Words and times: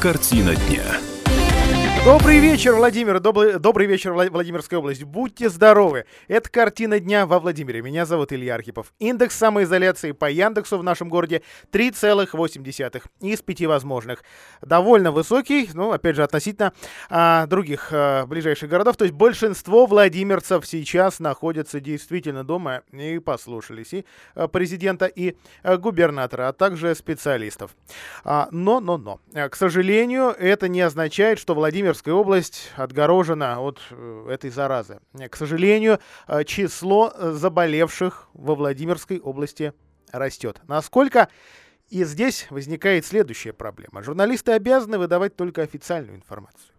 Картина 0.00 0.54
дня. 0.56 1.09
Добрый 2.02 2.38
вечер, 2.38 2.76
Владимир. 2.76 3.20
Добрый, 3.20 3.58
добрый 3.58 3.86
вечер, 3.86 4.14
Владимирская 4.14 4.78
область. 4.78 5.04
Будьте 5.04 5.50
здоровы. 5.50 6.06
Это 6.28 6.48
картина 6.48 6.98
дня 6.98 7.26
во 7.26 7.38
Владимире. 7.38 7.82
Меня 7.82 8.06
зовут 8.06 8.32
Илья 8.32 8.54
Архипов. 8.54 8.94
Индекс 8.98 9.36
самоизоляции 9.36 10.12
по 10.12 10.30
Яндексу 10.30 10.78
в 10.78 10.82
нашем 10.82 11.10
городе 11.10 11.42
3,8 11.72 13.02
из 13.20 13.42
5 13.42 13.66
возможных. 13.66 14.24
Довольно 14.62 15.12
высокий, 15.12 15.68
ну, 15.74 15.92
опять 15.92 16.16
же, 16.16 16.22
относительно 16.22 16.72
а, 17.10 17.46
других 17.46 17.90
а, 17.92 18.24
ближайших 18.24 18.70
городов. 18.70 18.96
То 18.96 19.04
есть 19.04 19.14
большинство 19.14 19.84
владимирцев 19.84 20.66
сейчас 20.66 21.20
находятся 21.20 21.80
действительно 21.80 22.44
дома 22.44 22.80
и 22.92 23.18
послушались 23.18 23.92
и 23.92 24.06
а, 24.34 24.48
президента, 24.48 25.04
и 25.04 25.36
а, 25.62 25.76
губернатора, 25.76 26.48
а 26.48 26.54
также 26.54 26.94
специалистов. 26.94 27.76
А, 28.24 28.48
но, 28.52 28.80
но, 28.80 28.96
но. 28.96 29.20
К 29.34 29.54
сожалению, 29.54 30.30
это 30.30 30.66
не 30.66 30.80
означает, 30.80 31.38
что 31.38 31.54
Владимир 31.54 31.89
Владимирская 31.90 32.14
область 32.14 32.70
отгорожена 32.76 33.60
от 33.60 33.80
э, 33.90 34.26
этой 34.30 34.50
заразы. 34.50 35.00
К 35.28 35.34
сожалению, 35.34 35.98
э, 36.28 36.44
число 36.44 37.12
э, 37.12 37.32
заболевших 37.32 38.28
во 38.32 38.54
Владимирской 38.54 39.18
области 39.18 39.72
растет. 40.12 40.60
Насколько 40.68 41.28
и 41.88 42.04
здесь 42.04 42.46
возникает 42.50 43.04
следующая 43.06 43.52
проблема. 43.52 44.04
Журналисты 44.04 44.52
обязаны 44.52 44.98
выдавать 44.98 45.34
только 45.34 45.62
официальную 45.62 46.16
информацию 46.16 46.69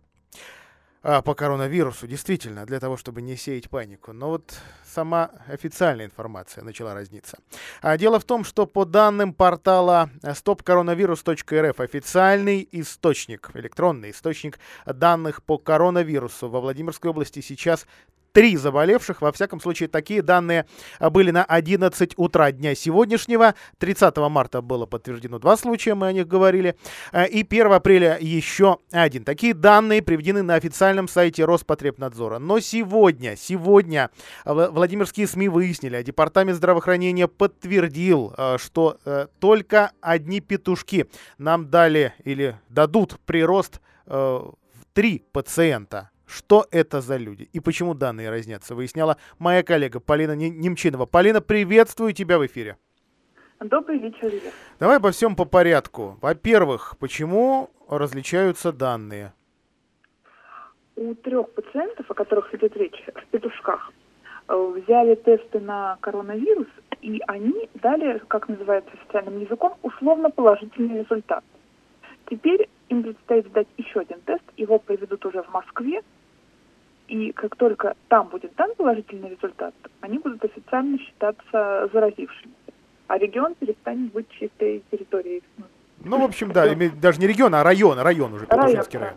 а, 1.04 1.22
по 1.22 1.34
коронавирусу, 1.34 2.08
действительно, 2.08 2.66
для 2.66 2.80
того, 2.80 2.96
чтобы 2.96 3.22
не 3.22 3.36
сеять 3.36 3.70
панику. 3.70 4.14
Но 4.14 4.30
вот 4.30 4.54
сама 4.86 5.32
официальная 5.48 6.06
информация 6.06 6.64
начала 6.64 6.94
разниться. 6.94 7.38
А 7.82 7.98
дело 7.98 8.20
в 8.20 8.24
том, 8.24 8.44
что 8.44 8.68
по 8.68 8.86
данным 8.86 9.34
портала 9.34 10.10
stopcoronavirus.rf 10.22 11.84
официальный 11.84 12.68
источник, 12.72 13.50
электронный 13.56 14.12
источник 14.12 14.60
данных 14.86 15.44
по 15.44 15.58
коронавирусу 15.58 16.50
во 16.50 16.62
Владимирской 16.62 17.10
области 17.10 17.42
сейчас 17.42 17.88
три 18.32 18.58
заболевших. 18.58 19.22
Во 19.22 19.32
всяком 19.32 19.60
случае, 19.60 19.90
такие 19.90 20.22
данные 20.22 20.66
а, 21.00 21.10
были 21.10 21.32
на 21.32 21.44
11 21.44 22.14
утра 22.18 22.52
дня 22.52 22.76
сегодняшнего. 22.76 23.56
30 23.80 24.18
марта 24.18 24.62
было 24.62 24.86
подтверждено 24.86 25.40
два 25.40 25.58
случая, 25.58 25.96
мы 25.96 26.08
о 26.08 26.14
них 26.14 26.28
говорили. 26.28 26.76
А, 27.12 27.26
и 27.26 27.44
1 27.44 27.72
апреля 27.72 28.18
еще 28.20 28.78
один. 28.92 29.24
Такие 29.24 29.54
данные 29.54 30.02
приведены 30.02 30.44
на 30.44 30.56
официальном 30.56 31.08
сайте 31.08 31.46
Роспотребнадзора. 31.46 32.40
Но 32.40 32.60
сегодня, 32.60 33.36
сегодня 33.36 34.10
Владимирские 34.46 35.28
СМИ 35.28 35.50
выяснили, 35.50 35.96
а 35.96 36.04
Департамент 36.04 36.58
здравоохранения 36.58 37.28
подтвердил, 37.28 38.34
а, 38.38 38.58
что 38.58 38.98
э, 39.06 39.28
только 39.40 39.92
одни 40.02 40.40
петушки 40.40 41.08
нам 41.38 41.70
дали 41.70 42.14
или 42.24 42.58
дадут 42.70 43.20
прирост 43.26 43.82
э, 44.06 44.12
в 44.14 44.54
три 44.94 45.24
пациента 45.32 46.10
что 46.32 46.66
это 46.72 47.02
за 47.02 47.18
люди 47.18 47.50
и 47.54 47.60
почему 47.60 47.94
данные 47.94 48.30
разнятся, 48.30 48.76
выясняла 48.76 49.18
моя 49.40 49.64
коллега 49.64 50.00
Полина 50.00 50.36
Немчинова. 50.36 51.06
Полина, 51.06 51.42
приветствую 51.42 52.14
тебя 52.14 52.40
в 52.40 52.46
эфире. 52.46 52.78
Добрый 53.60 54.00
вечер, 54.00 54.28
Илья. 54.28 54.52
Давай 54.80 54.98
обо 54.98 55.12
всем 55.12 55.36
по 55.36 55.46
порядку. 55.46 56.18
Во-первых, 56.22 56.96
почему 57.00 57.70
различаются 57.88 58.72
данные? 58.72 59.34
У 60.96 61.14
трех 61.16 61.52
пациентов, 61.52 62.10
о 62.10 62.14
которых 62.14 62.54
идет 62.56 62.76
речь, 62.76 63.06
в 63.14 63.26
петушках, 63.28 63.92
э, 64.48 64.74
взяли 64.78 65.16
тесты 65.16 65.60
на 65.60 65.98
коронавирус, 66.02 66.68
и 67.02 67.22
они 67.28 67.70
дали, 67.76 68.20
как 68.28 68.50
называется 68.50 68.92
официальным 68.94 69.40
языком, 69.40 69.76
условно 69.84 70.32
положительный 70.32 71.00
результат. 71.00 71.44
Теперь 72.30 72.68
им 72.90 73.04
предстоит 73.04 73.48
сдать 73.48 73.68
еще 73.78 74.00
один 74.02 74.22
тест, 74.22 74.44
его 74.58 74.80
проведут 74.80 75.26
уже 75.26 75.44
в 75.44 75.50
Москве, 75.50 76.02
и 77.12 77.34
как 77.34 77.58
только 77.58 77.96
там 78.08 78.30
будет 78.30 78.56
дан 78.56 78.74
положительный 78.76 79.32
результат, 79.32 79.74
они 80.00 80.18
будут 80.18 80.44
официально 80.46 80.98
считаться 80.98 81.90
заразившимися. 81.92 82.72
А 83.08 83.18
регион 83.18 83.54
перестанет 83.56 84.14
быть 84.14 84.30
чистой 84.30 84.82
территорией. 84.90 85.44
Ну, 86.06 86.22
в 86.22 86.24
общем, 86.24 86.54
да, 86.54 86.74
даже 87.02 87.20
не 87.20 87.28
регион, 87.28 87.54
а 87.54 87.64
район, 87.64 88.00
район 88.00 88.34
уже, 88.34 88.46
Петушинский 88.46 89.00
район. 89.00 89.16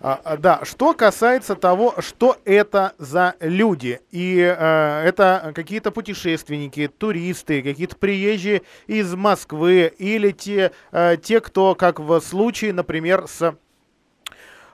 А, 0.00 0.18
а, 0.24 0.36
да, 0.38 0.60
что 0.62 0.94
касается 0.94 1.54
того, 1.54 1.96
что 1.98 2.36
это 2.46 2.94
за 2.96 3.34
люди, 3.40 4.00
и 4.10 4.40
а, 4.40 5.04
это 5.04 5.52
какие-то 5.54 5.90
путешественники, 5.90 6.88
туристы, 6.88 7.62
какие-то 7.62 7.96
приезжие 7.96 8.62
из 8.86 9.14
Москвы, 9.14 9.92
или 9.98 10.30
те, 10.30 10.72
а, 10.92 11.16
те, 11.16 11.40
кто, 11.40 11.74
как 11.74 12.00
в 12.00 12.20
случае, 12.20 12.72
например, 12.72 13.26
с 13.26 13.54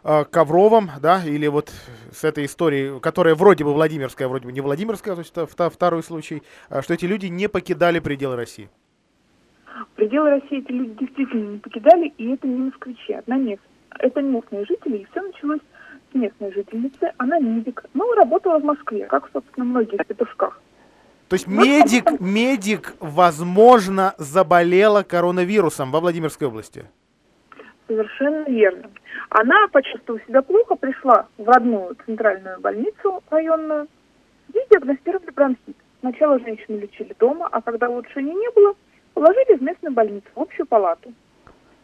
Э, 0.07 0.27
Ковровым, 0.31 0.91
да, 1.01 1.23
или 1.25 1.47
вот 1.47 1.73
с 2.15 2.25
этой 2.25 2.47
историей, 2.47 3.01
которая 3.01 3.35
вроде 3.35 3.65
бы 3.65 3.73
Владимирская, 3.73 4.29
вроде 4.29 4.47
бы 4.47 4.53
не 4.53 4.61
Владимирская, 4.61 5.15
то 5.15 5.21
есть 5.21 5.33
это 5.37 5.71
второй 5.71 6.03
случай, 6.03 6.43
э, 6.71 6.83
что 6.83 6.95
эти 6.95 7.05
люди 7.05 7.27
не 7.27 7.49
покидали 7.49 7.99
пределы 7.99 8.37
России. 8.37 8.71
Пределы 9.97 10.31
России 10.31 10.59
эти 10.59 10.71
люди 10.71 10.97
действительно 11.01 11.53
не 11.53 11.59
покидали, 11.59 12.13
и 12.17 12.33
это 12.33 12.47
не 12.47 12.59
москвичи, 12.59 13.13
одна 13.13 13.37
мест. 13.37 13.63
Это 13.99 14.23
местные 14.23 14.65
жители, 14.67 14.99
и 14.99 15.07
все 15.11 15.23
началось 15.23 15.61
с 16.11 16.15
местной 16.15 16.53
жительницы. 16.53 17.13
Она 17.19 17.39
медик, 17.39 17.85
но 17.95 18.13
работала 18.15 18.59
в 18.59 18.65
Москве, 18.65 19.07
как, 19.07 19.29
собственно, 19.33 19.67
многие 19.67 20.03
в 20.03 20.07
петушках. 20.07 20.61
То 21.29 21.35
есть 21.35 21.47
медик, 21.47 22.21
медик, 22.21 22.95
возможно, 23.01 24.15
заболела 24.19 25.03
коронавирусом 25.03 25.91
во 25.91 26.01
Владимирской 26.01 26.49
области? 26.49 26.87
Совершенно 27.87 28.45
верно. 28.49 28.91
Она, 29.29 29.69
почувствовав 29.71 30.23
себя 30.25 30.43
плохо, 30.43 30.75
пришла 30.77 31.29
в 31.37 31.47
родную 31.47 31.97
центральную 32.07 32.61
больницу 32.61 33.23
районную 33.31 33.89
и 34.53 34.59
диагностировали 34.71 35.31
бронхит. 35.31 35.77
Сначала 36.01 36.39
женщину 36.39 36.79
лечили 36.79 37.15
дома, 37.19 37.49
а 37.51 37.61
когда 37.61 37.89
улучшения 37.91 38.35
не 38.35 38.51
было, 38.51 38.75
положили 39.13 39.57
в 39.57 39.63
местную 39.63 39.95
больницу, 39.95 40.27
в 40.35 40.41
общую 40.41 40.67
палату. 40.67 41.13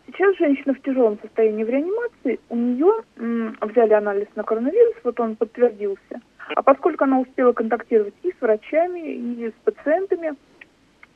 Сейчас 0.07 0.37
женщина 0.39 0.75
в 0.75 0.83
тяжелом 0.83 1.19
состоянии 1.23 1.65
в 1.65 1.69
реанимации, 1.69 2.41
у 2.49 2.57
нее 2.57 2.93
м, 3.17 3.57
взяли 3.61 3.93
анализ 3.93 4.27
на 4.35 4.43
коронавирус, 4.43 4.95
вот 5.05 5.21
он 5.21 5.37
подтвердился. 5.37 6.21
А 6.55 6.63
поскольку 6.63 7.05
она 7.05 7.21
успела 7.21 7.53
контактировать 7.53 8.15
и 8.23 8.33
с 8.33 8.41
врачами, 8.41 9.01
и 9.01 9.49
с 9.49 9.55
пациентами, 9.65 10.35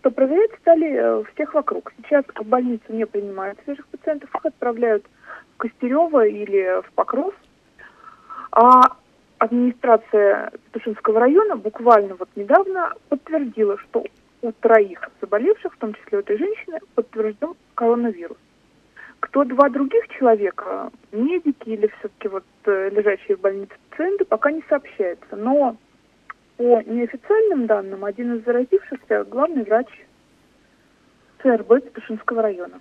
то 0.05 0.11
проверять 0.11 0.51
стали 0.61 0.93
э, 0.93 1.25
всех 1.33 1.55
вокруг. 1.55 1.91
Сейчас 1.97 2.27
в 2.27 2.45
больницу 2.45 2.85
не 2.91 3.07
принимают 3.07 3.59
свежих 3.65 3.87
пациентов, 3.87 4.29
их 4.35 4.45
отправляют 4.45 5.07
в 5.55 5.57
Костерево 5.57 6.27
или 6.27 6.83
в 6.83 6.93
Покров. 6.93 7.35
А 8.53 8.99
администрация 9.39 10.53
Петушинского 10.67 11.21
района 11.21 11.57
буквально 11.57 12.17
вот 12.17 12.29
недавно 12.37 12.93
подтвердила, 13.09 13.79
что 13.79 14.05
у 14.43 14.53
троих 14.53 15.09
заболевших, 15.23 15.73
в 15.73 15.79
том 15.79 15.95
числе 15.95 16.19
у 16.19 16.21
этой 16.21 16.37
женщины, 16.37 16.81
подтвержден 16.95 17.55
коронавирус. 17.75 18.37
Кто 19.21 19.45
два 19.45 19.71
других 19.71 20.07
человека, 20.09 20.91
медики 21.13 21.71
или 21.71 21.91
все-таки 21.99 22.29
вот 22.29 22.45
э, 22.67 22.91
лежащие 22.91 23.39
в 23.39 23.41
больнице 23.41 23.73
пациенты, 23.89 24.27
пока 24.27 24.53
не 24.53 24.63
сообщается. 24.69 25.35
Но 25.35 25.79
по 26.57 26.83
неофициальным 26.83 27.67
данным, 27.67 28.05
один 28.05 28.37
из 28.37 28.45
заразившихся– 28.45 29.25
главный 29.31 29.65
врач 29.65 29.89
ЦРБ 31.43 31.85
Петушинского 31.85 32.43
района. 32.43 32.81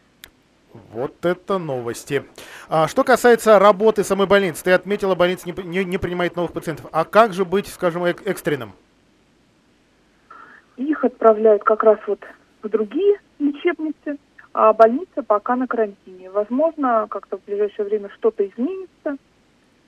Вот 0.92 1.26
это 1.26 1.60
новости. 1.60 2.24
А, 2.68 2.88
что 2.88 3.04
касается 3.04 3.60
работы 3.60 4.04
самой 4.04 4.26
больницы, 4.28 4.64
ты 4.64 4.72
отметила, 4.72 5.14
больница 5.16 5.48
не, 5.48 5.64
не, 5.64 5.86
не 5.86 5.98
принимает 5.98 6.36
новых 6.36 6.52
пациентов. 6.52 6.88
А 6.92 7.06
как 7.06 7.34
же 7.34 7.46
быть, 7.46 7.68
скажем, 7.68 8.06
эк 8.06 8.26
экстренным? 8.26 8.74
Их 10.78 11.06
отправляют 11.06 11.64
как 11.64 11.84
раз 11.84 12.00
вот 12.08 12.20
в 12.64 12.70
другие 12.70 13.20
лечебницы, 13.38 14.18
а 14.54 14.74
больница 14.74 15.22
пока 15.22 15.56
на 15.56 15.68
карантине. 15.68 16.32
Возможно, 16.32 17.06
как-то 17.10 17.38
в 17.38 17.44
ближайшее 17.44 17.86
время 17.86 18.10
что-то 18.10 18.48
изменится, 18.48 19.18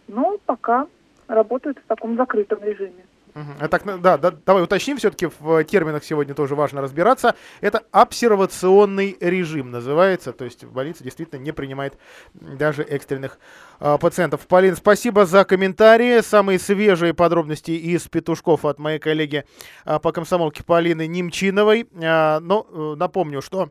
но 0.07 0.37
пока 0.45 0.87
работают 1.27 1.79
в 1.79 1.87
таком 1.87 2.15
закрытом 2.15 2.63
режиме. 2.63 3.05
А 3.35 3.67
так, 3.67 3.83
да, 4.01 4.17
да, 4.17 4.31
давай 4.31 4.63
уточним, 4.63 4.95
все-таки 4.95 5.27
в 5.39 5.63
терминах 5.65 6.05
сегодня 6.05 6.33
тоже 6.33 6.55
важно 6.55 6.81
разбираться. 6.81 7.35
Это 7.59 7.83
обсервационный 7.91 9.17
режим 9.19 9.71
называется, 9.71 10.31
то 10.31 10.45
есть 10.45 10.63
больница 10.63 11.03
действительно 11.03 11.39
не 11.39 11.51
принимает 11.51 11.97
даже 12.33 12.83
экстренных 12.83 13.37
а, 13.79 13.97
пациентов. 13.97 14.47
Полин, 14.47 14.77
спасибо 14.77 15.25
за 15.25 15.43
комментарии. 15.43 16.21
Самые 16.21 16.59
свежие 16.59 17.13
подробности 17.13 17.71
из 17.71 18.07
петушков 18.07 18.63
от 18.63 18.79
моей 18.79 18.99
коллеги 18.99 19.43
а, 19.83 19.99
по 19.99 20.13
комсомолке 20.13 20.63
Полины 20.63 21.05
Немчиновой. 21.05 21.89
А, 22.01 22.39
но 22.39 22.65
э, 22.69 22.95
напомню, 22.97 23.41
что 23.41 23.69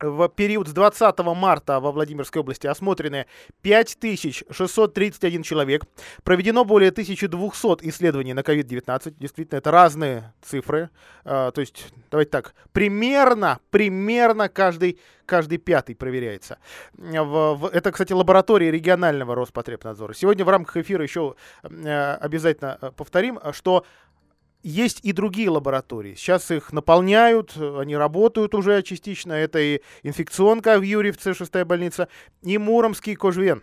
в 0.00 0.28
период 0.28 0.68
с 0.68 0.72
20 0.72 1.18
марта 1.36 1.80
во 1.80 1.92
Владимирской 1.92 2.40
области 2.40 2.66
осмотрены 2.66 3.26
5631 3.62 5.42
человек. 5.42 5.84
Проведено 6.22 6.64
более 6.64 6.90
1200 6.90 7.88
исследований 7.88 8.34
на 8.34 8.40
COVID-19. 8.40 9.14
Действительно, 9.18 9.58
это 9.58 9.70
разные 9.70 10.32
цифры. 10.42 10.90
А, 11.24 11.50
то 11.50 11.60
есть, 11.60 11.92
давайте 12.10 12.30
так, 12.30 12.54
примерно, 12.72 13.58
примерно 13.70 14.48
каждый, 14.48 14.98
каждый 15.26 15.58
пятый 15.58 15.94
проверяется. 15.94 16.58
Это, 16.96 17.92
кстати, 17.92 18.12
лаборатория 18.12 18.70
регионального 18.70 19.34
Роспотребнадзора. 19.34 20.14
Сегодня 20.14 20.44
в 20.44 20.48
рамках 20.48 20.76
эфира 20.78 21.02
еще 21.02 21.34
э, 21.62 22.14
обязательно 22.14 22.78
э, 22.80 22.90
повторим, 22.96 23.38
что 23.52 23.84
есть 24.62 25.00
и 25.02 25.12
другие 25.12 25.50
лаборатории. 25.50 26.14
Сейчас 26.14 26.50
их 26.50 26.72
наполняют, 26.72 27.54
они 27.56 27.96
работают 27.96 28.54
уже 28.54 28.82
частично. 28.82 29.32
Это 29.32 29.58
и 29.58 29.80
инфекционка 30.02 30.78
в 30.78 30.82
Юрьевце, 30.82 31.34
шестая 31.34 31.64
больница, 31.64 32.08
и 32.42 32.58
Муромский 32.58 33.14
кожвен. 33.14 33.62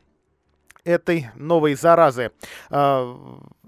этой 0.86 1.28
новой 1.36 1.75
заразы. 1.75 2.31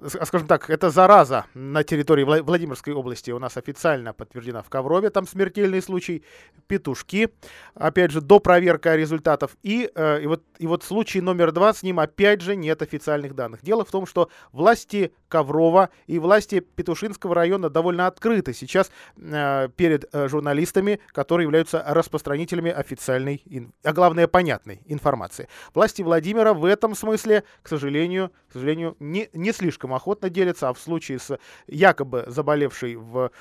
А, 0.02 0.26
скажем 0.26 0.48
так, 0.48 0.70
эта 0.70 0.90
зараза 0.90 1.46
на 1.54 1.84
территории 1.84 2.24
Владимирской 2.24 2.94
области 2.94 3.32
у 3.32 3.40
нас 3.40 3.58
официально 3.58 4.14
подтверждена 4.14 4.62
в 4.62 4.70
Коврове, 4.70 5.10
там 5.10 5.28
смертельный 5.28 5.82
случай, 5.82 6.24
петушки, 6.68 7.30
опять 7.74 8.12
же, 8.12 8.22
до 8.22 8.40
проверка 8.40 8.96
результатов. 8.96 9.58
И, 9.62 9.90
э, 9.94 10.22
и, 10.22 10.28
вот, 10.28 10.44
и 10.58 10.68
вот 10.68 10.84
случай 10.84 11.22
номер 11.22 11.52
два, 11.52 11.74
с 11.74 11.84
ним 11.84 12.00
опять 12.00 12.42
же 12.42 12.56
нет 12.56 12.82
официальных 12.82 13.36
данных. 13.36 13.62
Дело 13.62 13.84
в 13.84 13.92
том, 13.92 14.06
что 14.06 14.30
власти 14.52 15.12
Коврова 15.28 15.90
и 16.08 16.18
власти 16.20 16.62
Петушинского 16.62 17.36
района 17.36 17.70
довольно 17.70 18.08
открыты 18.08 18.54
сейчас 18.54 18.92
э, 19.18 19.70
перед 19.76 20.06
э, 20.14 20.28
журналистами, 20.30 21.00
которые 21.12 21.46
являются 21.46 21.84
распространителями 21.86 22.72
официальной, 22.72 23.44
а 23.84 23.94
главное, 23.94 24.28
понятной 24.28 24.82
информации. 24.86 25.50
Власти 25.74 26.02
Владимира 26.02 26.54
в 26.54 26.64
этом 26.64 26.96
смысле, 26.96 27.44
к 27.62 27.68
сожалению, 27.68 28.32
к 28.50 28.54
сожалению 28.54 28.96
не, 29.00 29.30
не 29.34 29.52
слишком 29.52 29.89
слишком 29.90 29.94
охотно 29.94 30.30
делятся, 30.30 30.70
а 30.70 30.74
в 30.74 30.80
случае 30.80 31.20
с 31.20 31.38
якобы 31.68 32.24
заболевшей, 32.28 32.96
в, 32.96 33.32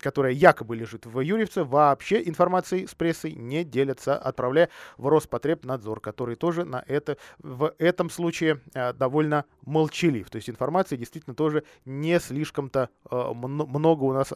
которая 0.00 0.32
якобы 0.32 0.76
лежит 0.76 1.06
в 1.06 1.20
Юрьевце, 1.20 1.64
вообще 1.64 2.22
информацией 2.24 2.86
с 2.86 2.94
прессой 2.94 3.32
не 3.32 3.64
делятся, 3.64 4.16
отправляя 4.16 4.68
в 4.98 5.08
Роспотребнадзор, 5.08 6.00
который 6.00 6.36
тоже 6.36 6.64
на 6.64 6.84
это, 6.86 7.16
в 7.38 7.74
этом 7.78 8.10
случае 8.10 8.60
э, 8.74 8.92
довольно 8.92 9.44
молчалив. 9.64 10.30
То 10.30 10.36
есть 10.36 10.50
информации 10.50 10.96
действительно 10.96 11.34
тоже 11.34 11.62
не 11.84 12.20
слишком-то 12.20 12.88
э, 13.10 13.32
много 13.34 14.04
у 14.04 14.12
нас 14.12 14.32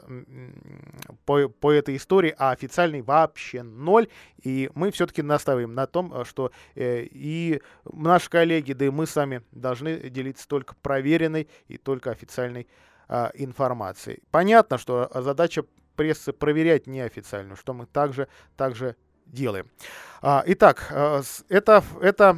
по, 1.25 1.49
по 1.49 1.73
этой 1.73 1.97
истории, 1.97 2.35
а 2.39 2.51
официальный 2.51 3.03
вообще 3.03 3.63
ноль. 3.63 4.09
И 4.43 4.71
мы 4.75 4.91
все-таки 4.91 5.23
настаиваем 5.23 5.75
на 5.75 5.87
том, 5.87 6.13
э, 6.13 6.25
что 6.25 6.51
и 6.75 7.61
наши 7.85 8.31
коллеги, 8.31 8.73
да 8.73 8.87
и 8.87 8.91
мы 8.91 9.07
сами 9.07 9.43
должны 9.53 10.11
делиться 10.11 10.49
только 10.49 10.75
проверенной 10.83 11.49
и 11.69 11.77
только 11.77 12.11
официальной 12.11 12.67
а, 13.09 13.31
информацией. 13.35 14.23
Понятно, 14.31 14.79
что 14.79 15.11
задача 15.15 15.65
прессы 15.97 16.33
проверять 16.33 16.87
неофициальную, 16.87 17.57
что 17.57 17.75
мы 17.75 17.87
также, 17.87 18.29
также 18.57 18.97
делаем. 19.27 19.71
А, 20.23 20.43
итак, 20.47 20.87
а, 20.91 21.23
это, 21.49 21.83
это 22.01 22.37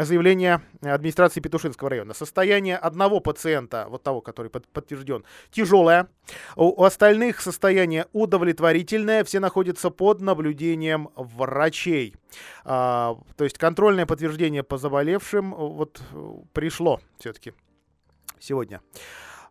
заявление 0.00 0.60
администрации 0.82 1.40
Петушинского 1.40 1.90
района. 1.90 2.14
Состояние 2.14 2.76
одного 2.76 3.20
пациента, 3.20 3.86
вот 3.88 4.02
того, 4.02 4.20
который 4.20 4.50
под, 4.50 4.68
подтвержден, 4.68 5.24
тяжелое. 5.50 6.08
У, 6.56 6.66
у 6.68 6.84
остальных 6.84 7.40
состояние 7.40 8.06
удовлетворительное. 8.12 9.24
Все 9.24 9.40
находятся 9.40 9.90
под 9.90 10.20
наблюдением 10.20 11.10
врачей. 11.16 12.14
А, 12.64 13.18
то 13.36 13.44
есть 13.44 13.58
контрольное 13.58 14.06
подтверждение 14.06 14.62
по 14.62 14.78
заболевшим 14.78 15.54
вот 15.54 16.00
пришло 16.52 17.00
все-таки 17.18 17.52
сегодня. 18.38 18.80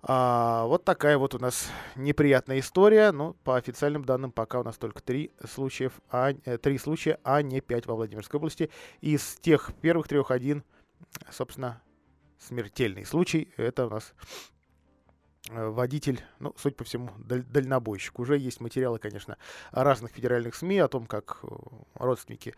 А, 0.06 0.66
вот 0.66 0.84
такая 0.84 1.18
вот 1.18 1.34
у 1.34 1.40
нас 1.40 1.70
неприятная 1.96 2.60
история. 2.60 3.12
Но 3.12 3.34
по 3.44 3.56
официальным 3.56 4.04
данным 4.04 4.32
пока 4.32 4.60
у 4.60 4.64
нас 4.64 4.78
только 4.78 5.02
три 5.02 5.32
случаев, 5.50 5.94
а, 6.10 6.34
э, 6.46 6.58
три 6.58 6.78
случая, 6.78 7.20
а 7.24 7.42
не 7.42 7.62
пять 7.62 7.86
во 7.86 7.96
Владимирской 7.96 8.38
области. 8.38 8.70
Из 9.00 9.38
тех 9.38 9.72
первых 9.82 10.08
трех 10.10 10.32
один, 10.32 10.64
собственно, 11.32 11.82
смертельный 12.38 13.06
случай. 13.06 13.54
Это 13.56 13.88
у 13.88 13.90
нас 13.90 14.14
э, 15.50 15.68
водитель, 15.68 16.22
ну, 16.40 16.54
судя 16.58 16.76
по 16.76 16.84
всему, 16.84 17.12
даль- 17.18 17.44
дальнобойщик. 17.44 18.20
Уже 18.20 18.38
есть 18.38 18.60
материалы, 18.60 19.00
конечно, 19.00 19.38
разных 19.72 20.12
федеральных 20.12 20.56
СМИ 20.56 20.80
о 20.80 20.90
том, 20.90 21.06
как 21.06 21.40
э, 21.44 21.48
родственники 21.96 22.56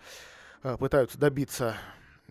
пытаются 0.79 1.19
добиться 1.19 1.77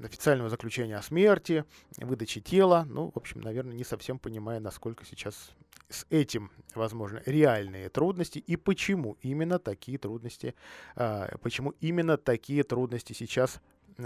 официального 0.03 0.51
заключения 0.51 0.97
о 0.97 1.03
смерти, 1.03 1.65
выдачи 1.99 2.41
тела. 2.41 2.85
Ну, 2.89 3.11
в 3.15 3.17
общем, 3.17 3.41
наверное, 3.41 3.75
не 3.75 3.85
совсем 3.85 4.19
понимая, 4.19 4.61
насколько 4.61 5.05
сейчас 5.05 5.53
с 5.89 6.07
этим 6.11 6.51
возможны 6.75 7.23
реальные 7.27 7.89
трудности 7.89 8.39
и 8.39 8.57
почему 8.57 9.17
именно 9.21 9.59
такие 9.59 9.99
трудности, 9.99 10.55
а, 10.97 11.37
почему 11.43 11.75
именно 11.81 12.17
такие 12.17 12.63
трудности 12.65 13.13
сейчас 13.13 13.61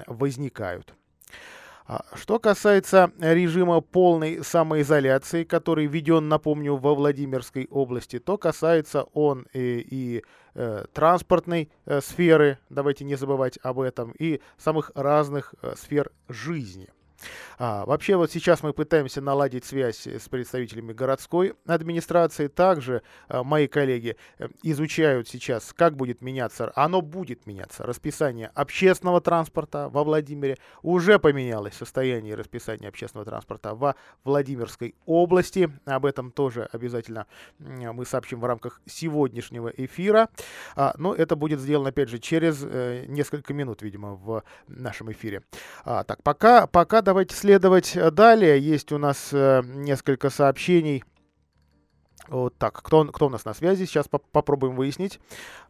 возникают. 0.07 0.95
А, 1.91 2.05
что 2.13 2.39
касается 2.39 3.13
режима 3.19 3.81
полной 3.81 4.45
самоизоляции, 4.45 5.45
который 5.45 5.87
введен, 5.87 6.29
напомню, 6.29 6.77
во 6.77 6.95
Владимирской 6.95 7.67
области, 7.71 8.19
то 8.19 8.37
касается 8.37 9.05
он 9.15 9.47
и, 9.55 9.87
и 9.91 10.25
э, 10.55 10.85
транспортной 10.93 11.71
э, 11.87 12.03
сферы, 12.03 12.59
давайте 12.69 13.07
не 13.07 13.15
забывать 13.15 13.59
об 13.63 13.81
этом, 13.81 14.13
и 14.19 14.43
самых 14.59 14.93
разных 14.95 15.55
э, 15.63 15.77
сфер 15.79 16.13
жизни. 16.29 16.91
А, 17.59 17.85
вообще 17.87 18.17
вот 18.17 18.31
сейчас 18.31 18.63
мы 18.63 18.73
пытаемся 18.73 19.21
наладить 19.21 19.65
связь 19.65 20.07
с 20.07 20.29
представителями 20.29 20.93
городской 20.93 21.55
администрации. 21.67 22.49
Также 22.49 23.03
а, 23.29 23.43
мои 23.43 23.67
коллеги 23.67 24.17
э, 24.39 24.49
изучают 24.63 25.29
сейчас, 25.29 25.73
как 25.73 25.97
будет 25.97 26.21
меняться, 26.23 26.73
оно 26.75 27.01
будет 27.01 27.47
меняться, 27.47 27.85
расписание 27.85 28.51
общественного 28.55 29.21
транспорта 29.21 29.89
во 29.89 30.05
Владимире. 30.05 30.59
Уже 30.83 31.19
поменялось 31.19 31.75
состояние 31.75 32.35
расписания 32.35 32.89
общественного 32.89 33.27
транспорта 33.27 33.75
во 33.75 33.97
Владимирской 34.25 34.95
области. 35.07 35.71
Об 35.85 36.07
этом 36.07 36.31
тоже 36.31 36.69
обязательно 36.73 37.27
мы 37.59 38.05
сообщим 38.05 38.41
в 38.41 38.45
рамках 38.45 38.81
сегодняшнего 38.87 39.69
эфира. 39.69 40.29
А, 40.77 40.95
но 40.99 41.15
это 41.15 41.37
будет 41.37 41.61
сделано, 41.61 41.91
опять 41.91 42.09
же, 42.09 42.19
через 42.19 42.63
э, 42.63 43.05
несколько 43.09 43.55
минут, 43.55 43.83
видимо, 43.83 44.15
в 44.15 44.43
нашем 44.67 45.11
эфире. 45.13 45.43
А, 45.85 46.05
так, 46.05 46.23
пока, 46.23 46.67
пока 46.67 47.03
давайте 47.09 47.35
следовать 47.35 47.97
э, 47.97 48.11
далее. 48.11 48.61
Есть 48.61 48.93
у 48.93 48.99
нас 48.99 49.31
э, 49.33 49.63
несколько 49.65 50.29
сообщений. 50.29 51.05
Вот 52.27 52.59
так, 52.59 52.83
кто, 52.83 53.07
кто 53.07 53.29
у 53.29 53.31
нас 53.31 53.47
на 53.47 53.55
связи? 53.55 53.87
Сейчас 53.87 54.09
по 54.09 54.19
попробуем 54.19 54.77
выяснить. 54.77 55.19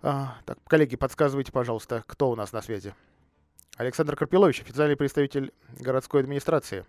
А, 0.03 0.39
так, 0.47 0.59
коллеги, 0.67 0.97
подсказывайте, 0.97 1.53
пожалуйста, 1.53 2.03
кто 2.09 2.29
у 2.29 2.35
нас 2.35 2.51
на 2.51 2.61
связи. 2.61 2.93
Александр 3.77 4.17
Карпилович, 4.17 4.63
официальный 4.63 4.97
представитель 4.97 5.53
городской 5.79 6.23
администрации. 6.23 6.85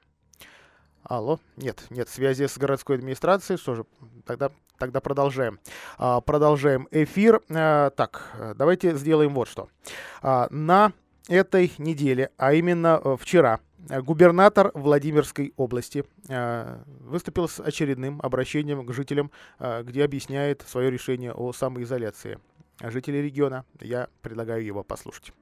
Алло, 1.03 1.39
нет, 1.55 1.85
нет 1.91 2.09
связи 2.09 2.47
с 2.47 2.57
городской 2.57 2.95
администрацией. 2.95 3.59
Что 3.59 3.75
же, 3.75 3.85
тогда, 4.25 4.49
тогда 4.79 4.99
продолжаем. 4.99 5.59
А, 5.99 6.21
продолжаем 6.21 6.87
эфир. 6.89 7.43
А, 7.51 7.91
так, 7.91 8.55
давайте 8.55 8.95
сделаем 8.95 9.35
вот 9.35 9.47
что. 9.47 9.69
А, 10.23 10.47
на 10.49 10.91
этой 11.27 11.71
неделе, 11.77 12.31
а 12.37 12.53
именно 12.53 13.15
вчера, 13.17 13.59
губернатор 13.87 14.71
Владимирской 14.73 15.53
области 15.57 16.05
э, 16.27 16.77
выступил 17.01 17.47
с 17.47 17.59
очередным 17.59 18.19
обращением 18.21 18.85
к 18.85 18.93
жителям, 18.93 19.31
э, 19.59 19.83
где 19.83 20.03
объясняет 20.03 20.63
свое 20.67 20.91
решение 20.91 21.31
о 21.33 21.53
самоизоляции. 21.53 22.39
Жители 22.81 23.17
региона, 23.17 23.65
я 23.81 24.07
предлагаю 24.21 24.63
его 24.65 24.83
послушать. 24.83 25.33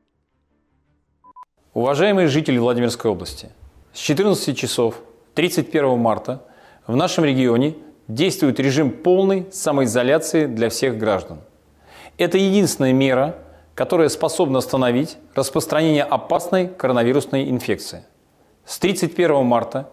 Уважаемые 1.74 2.28
жители 2.28 2.58
Владимирской 2.58 3.12
области, 3.12 3.52
с 3.94 4.00
14 4.00 4.58
часов 4.58 5.02
31 5.36 5.98
марта 6.00 6.44
в 6.88 6.96
нашем 6.96 7.26
регионе 7.26 7.76
действует 8.08 8.60
режим 8.60 8.92
полной 8.92 9.48
самоизоляции 9.52 10.48
для 10.48 10.70
всех 10.70 10.98
граждан. 10.98 11.42
Это 12.18 12.38
единственная 12.38 12.94
мера, 12.94 13.36
которая 13.76 14.10
способна 14.10 14.58
остановить 14.60 15.18
распространение 15.36 16.04
опасной 16.04 16.68
коронавирусной 16.68 17.50
инфекции. 17.50 18.06
С 18.68 18.80
31 18.80 19.46
марта 19.46 19.88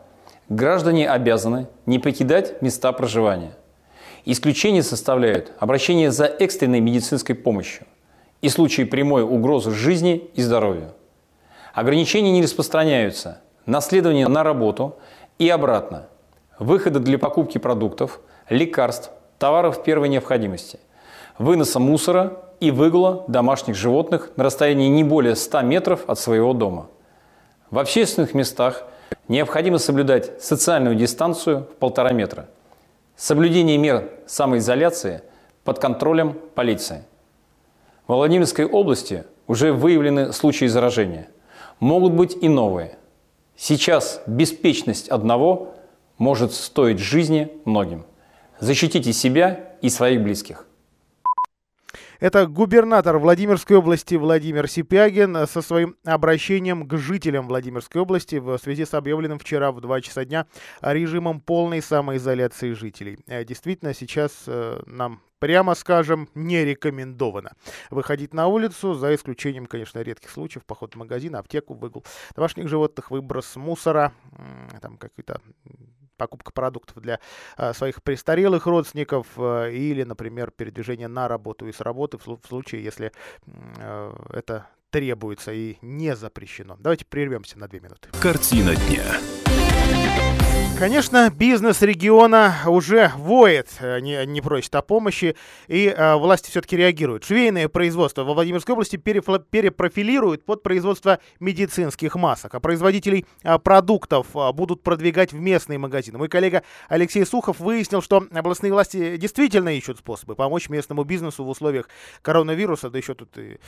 граждане 0.49 1.09
обязаны 1.09 1.69
не 1.87 2.01
покидать 2.01 2.61
места 2.61 2.91
проживания. 2.91 3.53
Исключение 4.25 4.83
составляют 4.83 5.53
обращение 5.61 6.11
за 6.11 6.25
экстренной 6.25 6.81
медицинской 6.81 7.37
помощью 7.37 7.87
и 8.43 8.49
случаи 8.49 8.83
прямой 8.83 9.23
угрозы 9.23 9.71
жизни 9.71 10.29
и 10.35 10.43
здоровью. 10.43 10.91
Ограничения 11.73 12.33
не 12.33 12.43
распространяются 12.43 13.41
на 13.65 13.81
следование 13.81 14.27
на 14.27 14.43
работу 14.43 14.97
и 15.39 15.49
обратно, 15.49 16.09
выходы 16.59 16.99
для 16.99 17.17
покупки 17.17 17.59
продуктов, 17.59 18.19
лекарств, 18.49 19.13
товаров 19.39 19.85
первой 19.85 20.09
необходимости, 20.09 20.81
выноса 21.39 21.79
мусора 21.79 22.43
и 22.59 22.73
выгула 22.73 23.25
домашних 23.29 23.77
животных 23.77 24.33
на 24.35 24.43
расстоянии 24.43 24.89
не 24.89 25.05
более 25.05 25.37
100 25.37 25.61
метров 25.61 26.09
от 26.09 26.19
своего 26.19 26.55
дома. 26.55 26.89
В 27.75 27.81
общественных 27.81 28.35
местах 28.35 28.85
необходимо 29.27 29.79
соблюдать 29.79 30.41
социальную 30.41 30.95
дистанцию 30.95 31.63
в 31.73 31.75
полтора 31.75 32.13
метра. 32.13 32.49
Соблюдение 33.17 33.79
мер 33.79 34.13
самоизоляции 34.29 35.23
под 35.65 35.81
контролем 35.81 36.39
полиции. 36.55 37.05
В 38.07 38.13
Владимирской 38.13 38.65
области 38.65 39.25
уже 39.49 39.73
выявлены 39.73 40.33
случаи 40.33 40.67
заражения. 40.67 41.27
Могут 41.81 42.13
быть 42.13 42.37
и 42.41 42.49
новые. 42.49 42.97
Сейчас 43.57 44.23
беспечность 44.29 45.09
одного 45.09 45.75
может 46.17 46.53
стоить 46.53 47.01
жизни 47.01 47.51
многим. 47.65 48.07
Защитите 48.61 49.13
себя 49.13 49.73
и 49.83 49.89
своих 49.89 50.23
близких. 50.23 50.65
Это 52.21 52.47
губернатор 52.47 53.19
Владимирской 53.19 53.77
области 53.77 54.15
Владимир 54.15 54.69
Сипягин 54.69 55.47
со 55.47 55.63
своим 55.63 55.97
обращением 56.05 56.87
к 56.87 56.97
жителям 56.97 57.49
Владимирской 57.49 58.01
области 58.01 58.37
в 58.37 58.57
связи 58.59 58.85
с 58.85 58.95
объявленным 58.95 59.39
вчера 59.39 59.73
в 59.73 59.81
2 59.81 60.01
часа 60.01 60.25
дня 60.25 60.47
режимом 60.81 61.41
полной 61.41 61.83
самоизоляции 61.83 62.73
жителей. 62.73 63.19
Э, 63.27 63.45
действительно, 63.45 63.95
сейчас 63.95 64.45
э, 64.47 64.81
нам 64.87 65.23
прямо 65.41 65.75
скажем, 65.75 66.29
не 66.35 66.65
рекомендовано 66.65 67.53
выходить 67.91 68.33
на 68.33 68.47
улицу, 68.47 68.95
за 68.95 69.15
исключением, 69.15 69.67
конечно, 69.67 69.99
редких 69.99 70.31
случаев, 70.31 70.65
поход 70.65 70.95
в 70.95 70.97
магазин, 70.97 71.37
аптеку, 71.37 71.75
выгул 71.75 72.05
домашних 72.35 72.69
животных, 72.69 73.11
выброс 73.11 73.57
мусора, 73.57 74.15
там 74.81 74.97
какой-то 74.97 75.43
покупка 76.17 76.53
продуктов 76.53 77.03
для 77.03 77.21
э, 77.57 77.73
своих 77.73 78.03
престарелых 78.03 78.67
родственников 78.67 79.27
э, 79.37 79.73
или, 79.73 80.03
например, 80.03 80.51
передвижение 80.51 81.09
на 81.09 81.29
работу 81.29 81.67
и 81.67 81.73
с 81.73 81.81
работы 81.81 82.19
в, 82.19 82.27
в 82.27 82.47
случае, 82.47 82.83
если 82.85 83.13
э, 83.47 84.17
это 84.31 84.67
требуется 84.91 85.53
и 85.53 85.77
не 85.83 86.15
запрещено. 86.15 86.77
Давайте 86.79 87.05
прервемся 87.05 87.59
на 87.59 87.67
две 87.67 87.81
минуты. 87.81 88.11
Картина 88.21 88.77
дня. 88.77 89.05
Конечно, 90.77 91.31
бизнес 91.31 91.83
региона 91.83 92.57
уже 92.67 93.13
воет, 93.17 93.69
э, 93.79 94.01
не, 94.01 94.27
не 94.27 94.41
просит 94.41 94.75
о 94.75 94.83
помощи, 94.83 95.37
и 95.69 95.87
э, 95.87 96.17
власти 96.17 96.51
все-таки 96.51 96.77
реагируют. 96.77 97.25
Швейное 97.25 97.69
производство 97.69 98.25
во 98.25 98.35
Владимирской 98.35 98.73
области 98.73 98.97
перепрофилируют 98.97 100.45
под 100.45 100.65
производство 100.65 101.21
медицинских 101.39 102.17
масок, 102.17 102.57
а 102.57 102.61
производителей 102.61 103.25
э, 103.45 103.57
продуктов 103.61 104.27
э, 104.35 104.53
будут 104.53 104.83
продвигать 104.83 105.33
в 105.33 105.39
местные 105.39 105.79
магазины. 105.79 106.19
Мой 106.19 106.29
коллега 106.29 106.65
Алексей 106.89 107.25
Сухов 107.25 107.61
выяснил, 107.61 108.03
что 108.03 108.27
областные 108.35 108.73
власти 108.73 109.17
действительно 109.17 109.69
ищут 109.69 109.99
способы 109.99 110.35
помочь 110.35 110.69
местному 110.69 111.05
бизнесу 111.05 111.45
в 111.45 111.49
условиях 111.49 111.89
коронавируса, 112.21 112.91
да 112.91 112.99
еще 112.99 113.15
тут 113.15 113.39
и 113.39 113.59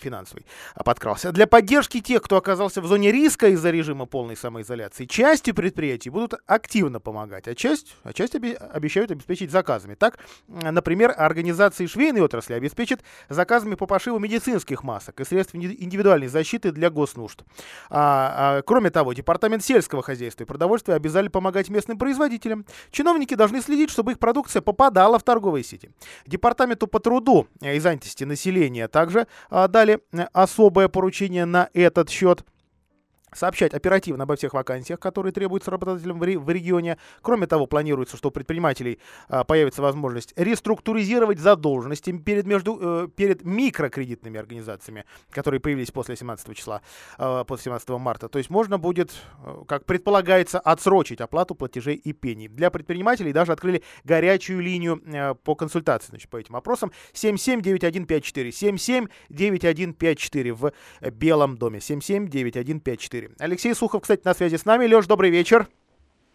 финансовый 0.00 0.44
подкрался. 0.84 1.30
Для 1.30 1.46
поддержки 1.46 2.00
тех, 2.00 2.22
кто 2.22 2.36
оказался 2.36 2.80
в 2.80 2.86
зоне 2.86 3.12
риска 3.12 3.46
из-за 3.48 3.70
режима 3.70 4.06
полной 4.06 4.36
самоизоляции, 4.36 5.04
части 5.04 5.52
предприятий 5.52 6.10
будут 6.10 6.34
активно 6.46 7.00
помогать, 7.00 7.48
а 7.48 7.54
часть, 7.54 7.96
а 8.02 8.12
часть 8.12 8.34
обещают 8.34 9.10
обеспечить 9.10 9.50
заказами. 9.50 9.94
Так, 9.94 10.18
например, 10.48 11.14
организации 11.16 11.86
швейной 11.86 12.22
отрасли 12.22 12.54
обеспечат 12.54 13.02
заказами 13.28 13.74
по 13.74 13.86
пошиву 13.86 14.18
медицинских 14.18 14.82
масок 14.82 15.20
и 15.20 15.24
средств 15.24 15.54
индивидуальной 15.54 16.28
защиты 16.28 16.72
для 16.72 16.90
госнужд. 16.90 17.44
А, 17.88 18.58
а, 18.58 18.62
кроме 18.62 18.90
того, 18.90 19.12
Департамент 19.12 19.64
сельского 19.64 20.02
хозяйства 20.02 20.44
и 20.44 20.46
продовольствия 20.46 20.94
обязали 20.94 21.28
помогать 21.28 21.68
местным 21.68 21.98
производителям. 21.98 22.64
Чиновники 22.90 23.34
должны 23.34 23.60
следить, 23.60 23.90
чтобы 23.90 24.12
их 24.12 24.18
продукция 24.18 24.62
попадала 24.62 25.18
в 25.18 25.22
торговые 25.22 25.64
сети. 25.64 25.90
Департаменту 26.26 26.86
по 26.86 27.00
труду 27.00 27.46
и 27.60 27.78
занятости 27.78 28.24
населения 28.24 28.88
также 28.88 29.26
а, 29.50 29.68
дали 29.68 30.00
особое 30.32 30.88
поручение 30.88 31.44
на 31.44 31.68
этот 31.74 32.10
счет 32.10 32.44
сообщать 33.32 33.74
оперативно 33.74 34.24
обо 34.24 34.36
всех 34.36 34.54
вакансиях, 34.54 35.00
которые 35.00 35.32
требуются 35.32 35.70
работодателям 35.70 36.18
в, 36.18 36.22
ре- 36.22 36.38
в 36.38 36.48
регионе. 36.50 36.98
Кроме 37.22 37.46
того, 37.46 37.66
планируется, 37.66 38.16
что 38.16 38.28
у 38.28 38.32
предпринимателей 38.32 38.98
а, 39.28 39.44
появится 39.44 39.82
возможность 39.82 40.32
реструктуризировать 40.36 41.38
задолженности 41.38 42.16
перед, 42.16 42.46
между, 42.46 42.78
э, 42.80 43.08
перед 43.14 43.44
микрокредитными 43.44 44.38
организациями, 44.38 45.04
которые 45.30 45.60
появились 45.60 45.90
после 45.90 46.16
17 46.16 46.54
числа, 46.54 46.82
э, 47.18 47.44
после 47.46 47.64
17 47.64 47.98
марта. 47.98 48.28
То 48.28 48.38
есть 48.38 48.50
можно 48.50 48.78
будет, 48.78 49.12
э, 49.44 49.64
как 49.66 49.84
предполагается, 49.84 50.58
отсрочить 50.58 51.20
оплату 51.20 51.54
платежей 51.54 51.96
и 51.96 52.12
пений. 52.12 52.48
Для 52.48 52.70
предпринимателей 52.70 53.32
даже 53.32 53.52
открыли 53.52 53.82
горячую 54.04 54.60
линию 54.60 55.02
э, 55.06 55.34
по 55.34 55.54
консультации 55.54 56.10
значит, 56.10 56.30
по 56.30 56.36
этим 56.36 56.54
вопросам. 56.54 56.92
779154. 57.12 58.52
779154 58.52 60.52
в 60.52 60.72
Белом 61.12 61.56
доме. 61.56 61.80
779154. 61.80 63.19
4. 63.20 63.30
Алексей 63.38 63.74
Сухов, 63.74 64.02
кстати, 64.02 64.22
на 64.24 64.34
связи 64.34 64.56
с 64.56 64.64
нами. 64.64 64.86
Леш, 64.86 65.06
добрый 65.06 65.30
вечер. 65.30 65.68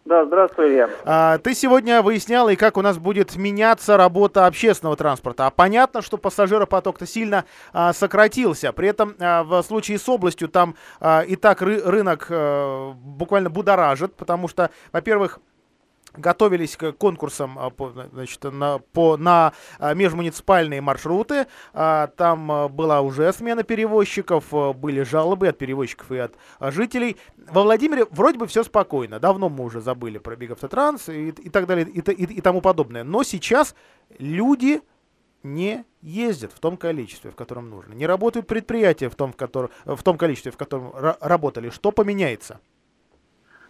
Да, 0.06 0.24
здравствуй, 0.24 0.68
Илья. 0.68 0.89
А, 1.04 1.39
ты 1.39 1.56
сегодня 1.56 2.04
выяснял, 2.04 2.48
и 2.50 2.56
как 2.56 2.77
у 2.77 2.84
нас 2.84 3.00
будет 3.00 3.36
меняться 3.36 3.98
работа 3.98 4.46
общественного 4.46 4.96
транспорта. 4.96 5.48
А 5.48 5.50
понятно, 5.50 6.04
что 6.04 6.18
пассажиропоток-то 6.18 7.08
сильно 7.08 7.46
а, 7.74 7.92
сократился. 7.92 8.72
При 8.72 8.88
этом 8.89 9.15
а, 9.20 9.44
в 9.44 9.63
случае 9.63 9.98
с 9.98 10.08
областью 10.08 10.48
там 10.48 10.75
а, 11.00 11.22
и 11.22 11.36
так 11.36 11.63
ры- 11.63 11.82
рынок 11.84 12.27
а, 12.30 12.92
буквально 12.94 13.50
будоражит, 13.50 14.15
потому 14.15 14.48
что, 14.48 14.70
во-первых, 14.92 15.39
готовились 16.18 16.76
к 16.76 16.94
конкурсам 16.94 17.58
а, 17.60 17.72
значит, 18.14 18.44
на, 18.44 18.80
по, 18.80 19.18
на 19.18 19.54
а, 19.80 19.94
межмуниципальные 19.94 20.82
маршруты. 20.82 21.48
А, 21.74 22.08
там 22.08 22.70
была 22.74 23.02
уже 23.02 23.32
смена 23.34 23.64
перевозчиков, 23.64 24.46
были 24.78 25.02
жалобы 25.02 25.48
от 25.48 25.58
перевозчиков 25.58 26.12
и 26.12 26.18
от 26.18 26.36
жителей. 26.60 27.18
Во 27.38 27.64
Владимире 27.64 28.06
вроде 28.12 28.38
бы 28.38 28.48
все 28.48 28.64
спокойно. 28.64 29.20
Давно 29.20 29.50
мы 29.50 29.64
уже 29.64 29.82
забыли 29.82 30.18
про 30.18 30.36
Бигавтотранс 30.36 31.10
и, 31.10 31.30
и 31.30 31.50
так 31.50 31.68
далее, 31.68 31.88
и, 31.88 32.00
и, 32.00 32.38
и 32.38 32.42
тому 32.42 32.62
подобное. 32.62 33.04
Но 33.04 33.24
сейчас 33.24 33.76
люди 34.18 34.82
не 35.44 35.86
ездят 36.02 36.52
в 36.52 36.60
том 36.60 36.76
количестве, 36.76 37.32
в 37.32 37.36
котором 37.36 37.70
нужно. 37.70 37.94
Не 37.94 38.08
работают 38.08 38.48
предприятия 38.48 39.10
в 39.10 39.16
том, 39.16 39.32
в 39.32 39.36
котором, 39.36 39.70
в 39.86 40.02
том 40.02 40.18
количестве, 40.18 40.52
в 40.52 40.58
котором 40.58 40.92
работали. 41.22 41.70
Что 41.70 41.92
поменяется? 41.92 42.60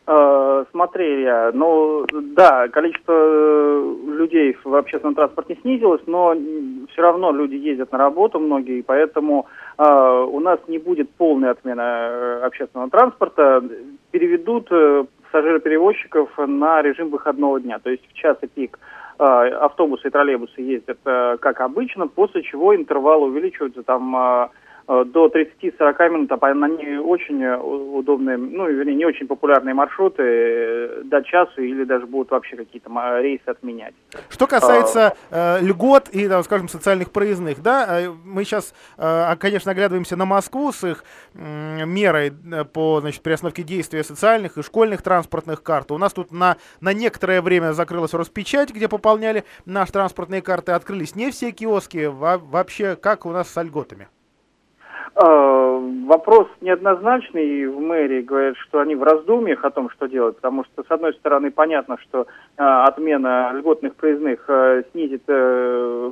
Э, 0.08 0.66
смотри, 0.70 1.28
ну 1.54 2.06
да, 2.12 2.68
количество 2.68 3.12
э, 3.12 3.96
людей 4.08 4.56
в 4.64 4.76
общественном 4.76 5.16
транспорте 5.16 5.58
снизилось, 5.62 6.02
но 6.06 6.36
все 6.92 7.02
равно 7.02 7.32
люди 7.32 7.56
ездят 7.56 7.92
на 7.92 7.98
работу 7.98 8.40
многие, 8.40 8.84
поэтому 8.84 9.48
э, 9.80 9.84
у 9.84 10.40
нас 10.42 10.60
не 10.68 10.78
будет 10.78 11.10
полной 11.12 11.50
отмены 11.50 11.82
э, 11.82 12.42
общественного 12.44 12.92
транспорта. 12.92 13.64
Переведут 14.12 14.70
пассажироперевозчиков 15.24 16.30
на 16.38 16.84
режим 16.84 17.10
выходного 17.10 17.60
дня, 17.60 17.80
то 17.80 17.90
есть 17.90 18.08
в 18.08 18.14
час 18.14 18.38
и 18.42 18.48
пик 18.48 18.80
автобусы 19.18 20.08
и 20.08 20.12
троллейбусы 20.12 20.60
ездят 20.60 21.00
как 21.04 21.62
обычно, 21.62 22.08
после 22.08 22.44
чего 22.44 22.76
интервалы 22.76 23.28
увеличиваются 23.28 23.82
там 23.82 24.50
до 24.88 25.28
30-40 25.28 26.10
минут, 26.10 26.32
а 26.32 26.54
на 26.54 26.68
не 26.68 27.00
очень 27.00 27.42
э, 27.44 27.58
удобные, 27.58 28.38
ну, 28.38 28.68
вернее, 28.68 28.96
не 28.96 29.06
очень 29.06 29.28
популярные 29.28 29.74
маршруты 29.74 30.24
э, 30.24 31.02
до 31.06 31.24
часу 31.24 31.62
или 31.62 31.86
даже 31.86 32.06
будут 32.06 32.30
вообще 32.32 32.56
какие-то 32.56 32.90
рейсы 33.20 33.48
отменять. 33.48 33.96
Что 34.30 34.46
касается 34.46 35.16
э, 35.32 35.60
льгот 35.62 36.10
и, 36.10 36.28
там, 36.28 36.44
скажем, 36.44 36.68
социальных 36.68 37.12
проездных, 37.12 37.64
да, 37.64 38.04
мы 38.24 38.44
сейчас, 38.44 38.76
э, 38.98 39.36
конечно, 39.40 39.72
оглядываемся 39.72 40.16
на 40.16 40.26
Москву 40.26 40.72
с 40.72 40.84
их 40.84 41.04
э, 41.34 41.86
мерой 41.86 42.32
по, 42.72 43.02
значит, 43.02 43.24
приостановке 43.24 43.64
действия 43.64 44.04
социальных 44.04 44.58
и 44.58 44.62
школьных 44.62 45.02
транспортных 45.02 45.64
карт. 45.64 45.92
У 45.92 45.98
нас 45.98 46.14
тут 46.14 46.32
на, 46.32 46.58
на 46.80 46.94
некоторое 46.94 47.42
время 47.42 47.74
закрылась 47.74 48.14
Роспечать, 48.14 48.72
где 48.72 48.88
пополняли 48.88 49.46
наши 49.66 49.92
транспортные 49.92 50.42
карты, 50.42 50.74
открылись 50.74 51.16
не 51.16 51.32
все 51.32 51.52
киоски, 51.52 52.06
во, 52.06 52.38
вообще 52.38 52.96
как 52.96 53.26
у 53.26 53.32
нас 53.32 53.50
с 53.50 53.62
льготами? 53.62 54.08
Э, 55.18 55.80
вопрос 56.08 56.48
неоднозначный. 56.60 57.68
В 57.68 57.80
мэрии 57.80 58.22
говорят, 58.22 58.58
что 58.58 58.82
они 58.82 58.96
в 58.96 59.04
раздумьях 59.04 59.64
о 59.64 59.72
том, 59.72 59.90
что 59.90 60.08
делать, 60.08 60.36
потому 60.36 60.66
что, 60.66 60.84
с 60.84 60.92
одной 60.92 61.14
стороны, 61.14 61.52
понятно, 61.52 61.98
что 62.00 62.28
э, 62.58 62.64
отмена 62.64 63.54
льготных 63.54 63.96
проездных 63.96 64.44
э, 64.50 64.84
снизит 64.92 65.24
э, 65.28 66.12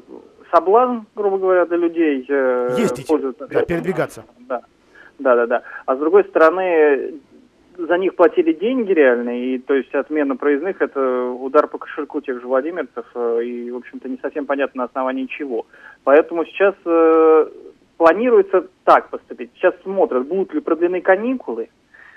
соблазн, 0.52 1.00
грубо 1.16 1.38
говоря, 1.38 1.66
для 1.66 1.78
людей. 1.78 2.26
Э, 2.30 2.76
Ездить, 2.78 3.10
да, 3.40 3.64
передвигаться. 3.64 4.24
Да, 4.48 4.62
да, 5.20 5.36
да, 5.36 5.48
да. 5.48 5.64
А 5.86 5.96
с 5.98 6.00
другой 6.00 6.24
стороны, 6.24 7.16
за 7.78 7.98
них 7.98 8.16
платили 8.16 8.54
деньги 8.54 8.94
реальные, 8.94 9.56
и 9.56 9.60
то 9.60 9.74
есть 9.74 9.94
отмена 9.94 10.38
проездных 10.38 10.82
это 10.82 11.26
удар 11.26 11.68
по 11.68 11.78
кошельку 11.78 12.22
тех 12.22 12.40
же 12.40 12.48
владимирцев, 12.48 13.06
э, 13.16 13.44
и, 13.44 13.70
в 13.70 13.76
общем-то, 13.76 14.08
не 14.08 14.18
совсем 14.22 14.46
понятно 14.46 14.84
на 14.84 14.86
основании 14.86 15.26
чего. 15.26 15.66
Поэтому 16.06 16.46
сейчас 16.46 16.76
планируется 18.04 18.68
так 18.84 19.10
поступить. 19.10 19.52
Сейчас 19.56 19.74
смотрят, 19.82 20.28
будут 20.28 20.54
ли 20.54 20.60
продлены 20.60 21.00
каникулы, 21.00 21.70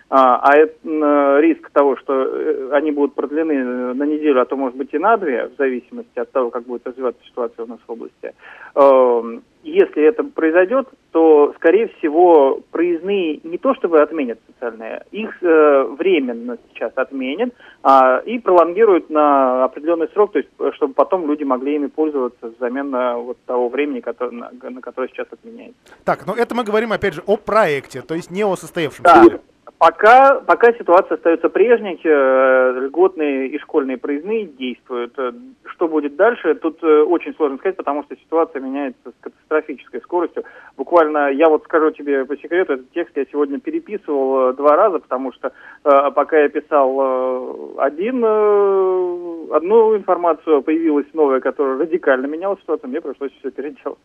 а, 0.08 0.38
а 0.40 0.56
это, 0.56 0.74
э, 0.84 1.40
риск 1.40 1.68
того, 1.70 1.96
что 1.96 2.12
э, 2.12 2.70
они 2.72 2.92
будут 2.92 3.14
продлены 3.14 3.92
на 3.94 4.04
неделю, 4.04 4.40
а 4.40 4.44
то 4.44 4.56
может 4.56 4.76
быть 4.76 4.94
и 4.94 4.98
на 4.98 5.16
две, 5.16 5.48
в 5.48 5.56
зависимости 5.56 6.18
от 6.18 6.30
того, 6.30 6.50
как 6.50 6.62
будет 6.62 6.86
развиваться 6.86 7.24
ситуация 7.24 7.64
у 7.64 7.68
нас 7.68 7.80
в 7.84 7.90
области. 7.90 8.32
Э, 8.76 9.40
если 9.64 10.04
это 10.04 10.22
произойдет, 10.22 10.86
то, 11.10 11.52
скорее 11.56 11.88
всего, 11.98 12.60
проездные 12.70 13.40
не 13.42 13.58
то 13.58 13.74
чтобы 13.74 14.00
отменят 14.00 14.38
социальные, 14.46 15.04
их 15.10 15.42
э, 15.42 15.82
временно 15.98 16.56
сейчас 16.72 16.92
отменят 16.94 17.52
а, 17.82 18.18
и 18.18 18.38
пролонгируют 18.38 19.10
на 19.10 19.64
определенный 19.64 20.08
срок, 20.12 20.32
то 20.32 20.38
есть 20.38 20.50
чтобы 20.76 20.94
потом 20.94 21.26
люди 21.28 21.42
могли 21.42 21.74
ими 21.74 21.88
пользоваться 21.88 22.52
взамен 22.56 22.90
на 22.90 23.18
вот 23.18 23.38
того 23.46 23.68
времени, 23.68 23.98
который, 23.98 24.36
на, 24.36 24.52
на 24.52 24.80
которое 24.80 25.08
сейчас 25.08 25.26
отменяется. 25.32 25.74
Так, 26.04 26.26
но 26.28 26.34
это 26.36 26.54
мы 26.54 26.62
говорим 26.62 26.92
опять 26.92 27.14
же 27.14 27.22
о 27.26 27.36
проекте, 27.36 28.02
то 28.02 28.14
есть 28.14 28.30
не 28.30 28.44
о 28.44 28.54
состоявшемся. 28.54 29.02
Да. 29.02 29.38
Пока, 29.78 30.40
пока 30.40 30.72
ситуация 30.72 31.16
остается 31.16 31.50
прежней, 31.50 32.00
э, 32.02 32.80
льготные 32.80 33.48
и 33.48 33.58
школьные 33.58 33.98
проездные 33.98 34.46
действуют. 34.46 35.12
Э, 35.18 35.32
что 35.66 35.86
будет 35.86 36.16
дальше, 36.16 36.54
тут 36.54 36.82
э, 36.82 37.02
очень 37.02 37.34
сложно 37.34 37.58
сказать, 37.58 37.76
потому 37.76 38.02
что 38.04 38.16
ситуация 38.16 38.62
меняется 38.62 39.10
с 39.10 39.14
катастрофической 39.20 40.00
скоростью. 40.00 40.44
Буквально, 40.78 41.30
я 41.30 41.50
вот 41.50 41.64
скажу 41.64 41.90
тебе 41.90 42.24
по 42.24 42.38
секрету, 42.38 42.72
этот 42.72 42.90
текст 42.92 43.14
я 43.18 43.26
сегодня 43.26 43.60
переписывал 43.60 44.54
два 44.54 44.76
раза, 44.76 44.98
потому 44.98 45.32
что 45.32 45.52
пока 45.82 46.38
я 46.38 46.48
писал 46.48 47.78
один, 47.78 48.24
одну 48.24 49.94
информацию, 49.94 50.62
появилась 50.62 51.06
новая, 51.12 51.40
которая 51.40 51.78
радикально 51.78 52.26
меняла 52.26 52.56
ситуацию, 52.58 52.88
мне 52.88 53.02
пришлось 53.02 53.32
все 53.40 53.50
переделать. 53.50 53.98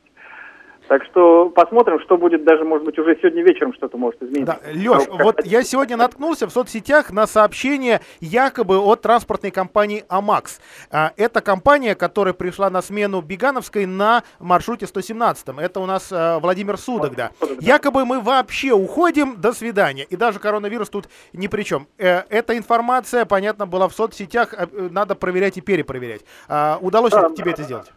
Так 0.92 1.06
что 1.06 1.50
посмотрим, 1.56 2.02
что 2.02 2.18
будет 2.18 2.44
даже, 2.44 2.66
может 2.66 2.84
быть, 2.84 3.00
уже 3.00 3.16
сегодня 3.22 3.44
вечером 3.44 3.74
что-то 3.74 3.98
может 3.98 4.22
измениться. 4.22 4.60
Да, 4.62 4.72
Леш, 4.74 5.08
вот 5.08 5.46
я 5.46 5.64
сегодня 5.64 5.96
наткнулся 5.96 6.48
в 6.48 6.52
соцсетях 6.52 7.14
на 7.14 7.28
сообщение 7.28 8.02
якобы 8.20 8.78
от 8.78 9.02
транспортной 9.02 9.52
компании 9.52 10.04
«Амакс». 10.10 10.60
А, 10.92 11.14
это 11.16 11.40
компания, 11.40 11.96
которая 11.96 12.34
пришла 12.34 12.70
на 12.70 12.82
смену 12.82 13.22
Бегановской 13.22 13.86
на 13.86 14.24
маршруте 14.40 14.86
117. 14.86 15.48
Это 15.60 15.80
у 15.80 15.86
нас 15.86 16.10
а, 16.12 16.40
Владимир 16.40 16.78
Судок, 16.78 17.16
да. 17.16 17.32
Якобы 17.62 18.04
мы 18.04 18.20
вообще 18.20 18.74
уходим, 18.74 19.40
до 19.40 19.54
свидания. 19.54 20.04
И 20.04 20.18
даже 20.18 20.40
коронавирус 20.40 20.90
тут 20.90 21.08
ни 21.32 21.48
при 21.48 21.64
чем. 21.64 21.88
Э, 22.00 22.24
эта 22.28 22.58
информация, 22.58 23.24
понятно, 23.24 23.66
была 23.66 23.88
в 23.88 23.94
соцсетях, 23.94 24.54
э, 24.54 24.68
надо 24.92 25.16
проверять 25.16 25.56
и 25.56 25.62
перепроверять. 25.62 26.26
А, 26.50 26.80
удалось 26.82 27.14
ли 27.14 27.34
тебе 27.34 27.52
это 27.52 27.64
сделать? 27.64 27.94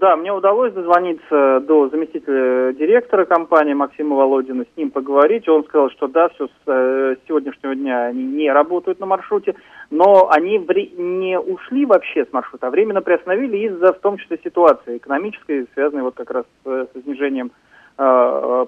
Да, 0.00 0.16
мне 0.16 0.32
удалось 0.32 0.72
дозвониться 0.72 1.60
до 1.60 1.90
заместителя 1.90 2.72
директора 2.72 3.26
компании 3.26 3.74
Максима 3.74 4.16
Володина, 4.16 4.64
с 4.64 4.76
ним 4.76 4.90
поговорить. 4.90 5.46
Он 5.50 5.64
сказал, 5.64 5.90
что 5.90 6.06
да, 6.06 6.30
все 6.30 6.46
с 6.46 6.50
э, 6.66 7.16
сегодняшнего 7.28 7.74
дня 7.74 8.06
они 8.06 8.24
не 8.24 8.50
работают 8.50 9.00
на 9.00 9.06
маршруте, 9.06 9.54
но 9.90 10.30
они 10.30 10.56
не 10.96 11.38
ушли 11.38 11.84
вообще 11.84 12.24
с 12.24 12.32
маршрута, 12.32 12.68
а 12.68 12.70
временно 12.70 13.02
приостановили 13.02 13.66
из-за 13.66 13.92
в 13.92 13.98
том 13.98 14.16
числе 14.16 14.38
ситуации 14.42 14.96
экономической, 14.96 15.68
связанной 15.74 16.04
вот 16.04 16.14
как 16.14 16.30
раз 16.30 16.46
с, 16.64 16.88
с 16.94 17.02
снижением 17.02 17.48
э, 17.48 17.71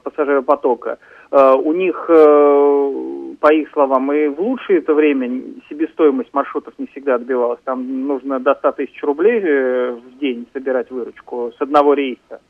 пассажиропотока. 0.03 0.99
Э, 1.31 1.55
у 1.55 1.73
них 1.73 2.07
э, 2.09 3.35
по 3.41 3.53
их 3.53 3.71
словам, 3.73 4.13
и 4.13 4.29
в 4.29 4.41
лучшее 4.41 4.79
это 4.79 4.95
время 4.95 5.43
себестоимость 5.69 6.33
маршрутов 6.33 6.75
не 6.79 6.87
всегда 6.87 7.17
отбивалась. 7.17 7.61
Там 7.65 8.07
нужно 8.07 8.41
до 8.41 8.55
100 8.55 8.73
тысяч 8.73 9.03
рублей 9.03 9.41
э, 9.43 9.93
в 9.93 10.19
день 10.19 10.47
собирать 10.53 10.91
выручку 10.91 11.53
с 11.57 11.61
одного 11.61 11.95
рейса. 11.95 12.41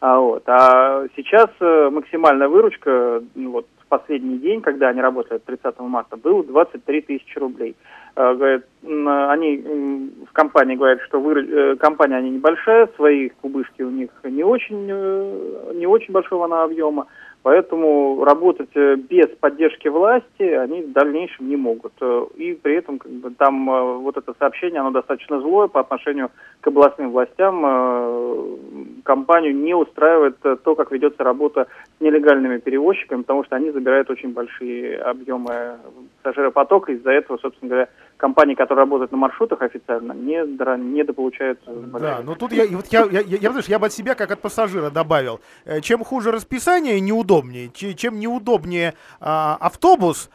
А, 0.00 0.18
вот. 0.18 0.42
а 0.46 1.04
сейчас 1.14 1.50
э, 1.60 1.90
максимальная 1.90 2.48
выручка, 2.48 3.22
ну, 3.34 3.50
вот 3.50 3.66
последний 3.90 4.38
день, 4.38 4.62
когда 4.62 4.88
они 4.88 5.02
работали 5.02 5.38
30 5.38 5.78
марта, 5.80 6.16
был 6.16 6.42
23 6.42 7.02
тысячи 7.02 7.38
рублей. 7.38 7.76
А, 8.14 8.34
говорят, 8.34 8.64
они 8.82 9.56
в 10.28 10.32
компании 10.32 10.76
говорят, 10.76 11.00
что 11.02 11.20
вы, 11.20 11.42
э, 11.42 11.76
компания 11.76 12.16
они 12.16 12.30
небольшая, 12.30 12.88
свои 12.96 13.28
кубышки 13.28 13.82
у 13.82 13.90
них 13.90 14.10
не 14.24 14.44
очень, 14.44 14.86
не 14.86 15.86
очень 15.86 16.12
большого 16.12 16.46
на 16.46 16.62
объема. 16.62 17.06
Поэтому 17.42 18.22
работать 18.22 18.68
э, 18.74 18.96
без 18.96 19.28
поддержки 19.40 19.88
власти 19.88 20.42
они 20.42 20.82
в 20.82 20.92
дальнейшем 20.92 21.48
не 21.48 21.56
могут. 21.56 21.92
Э, 22.00 22.26
и 22.36 22.52
при 22.52 22.76
этом 22.76 22.98
как 22.98 23.10
бы, 23.10 23.30
там 23.30 23.70
э, 23.70 23.94
вот 23.96 24.18
это 24.18 24.34
сообщение, 24.38 24.80
оно 24.80 24.90
достаточно 24.90 25.40
злое 25.40 25.68
по 25.68 25.80
отношению 25.80 26.30
к 26.60 26.66
областным 26.66 27.12
властям. 27.12 27.62
Компанию 29.04 29.56
не 29.56 29.74
устраивает 29.74 30.36
то, 30.40 30.74
как 30.74 30.92
ведется 30.92 31.24
работа 31.24 31.66
нелегальными 32.00 32.58
перевозчиками, 32.58 33.22
потому 33.22 33.44
что 33.44 33.56
они 33.56 33.70
забирают 33.70 34.08
очень 34.10 34.32
большие 34.32 34.98
объемы 34.98 35.76
пассажиропотока. 36.22 36.92
Из-за 36.92 37.10
этого, 37.10 37.38
собственно 37.38 37.68
говоря, 37.68 37.88
компании, 38.16 38.54
которые 38.54 38.84
работают 38.84 39.12
на 39.12 39.18
маршрутах 39.18 39.62
официально, 39.62 40.12
не, 40.12 40.42
недополучают. 40.76 41.60
Да, 41.66 42.20
но 42.24 42.32
ну 42.32 42.34
тут 42.36 42.52
я, 42.52 42.66
вот 42.66 42.86
я, 42.86 43.04
я, 43.10 43.20
я, 43.20 43.38
я, 43.38 43.50
я 43.66 43.78
бы 43.78 43.86
от 43.86 43.92
себя 43.92 44.14
как 44.14 44.30
от 44.30 44.40
пассажира 44.40 44.90
добавил. 44.90 45.40
Чем 45.82 46.04
хуже 46.04 46.32
расписание, 46.32 47.00
неудобно 47.00 47.30
удобнее. 47.30 47.70
Чем 47.94 48.18
неудобнее 48.18 48.94
а, 49.20 49.56
автобус, 49.60 50.30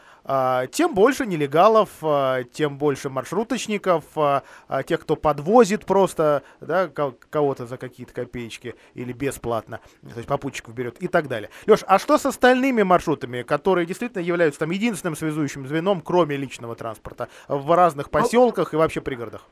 тем 0.71 0.95
больше 0.95 1.25
нелегалов, 1.25 1.89
а, 2.01 2.43
тем 2.43 2.77
больше 2.77 3.09
маршруточников, 3.09 4.03
а, 4.15 4.43
а, 4.67 4.83
тех, 4.83 5.01
кто 5.01 5.15
подвозит 5.15 5.85
просто 5.85 6.43
да, 6.61 6.87
кого-то 6.87 7.67
за 7.67 7.77
какие-то 7.77 8.13
копеечки 8.13 8.75
или 8.95 9.13
бесплатно, 9.13 9.79
то 10.01 10.15
есть 10.15 10.27
попутчиков 10.27 10.73
берет 10.73 11.01
и 11.01 11.07
так 11.07 11.27
далее. 11.27 11.49
Леш, 11.67 11.81
а 11.85 11.99
что 11.99 12.17
с 12.17 12.25
остальными 12.25 12.83
маршрутами, 12.83 13.43
которые 13.43 13.85
действительно 13.85 14.21
являются 14.21 14.61
там 14.61 14.71
единственным 14.71 15.15
связующим 15.15 15.67
звеном, 15.67 16.01
кроме 16.01 16.37
личного 16.37 16.75
транспорта, 16.75 17.29
в 17.47 17.75
разных 17.75 18.09
поселках 18.09 18.73
и 18.73 18.77
вообще 18.77 19.01
пригородах? 19.01 19.45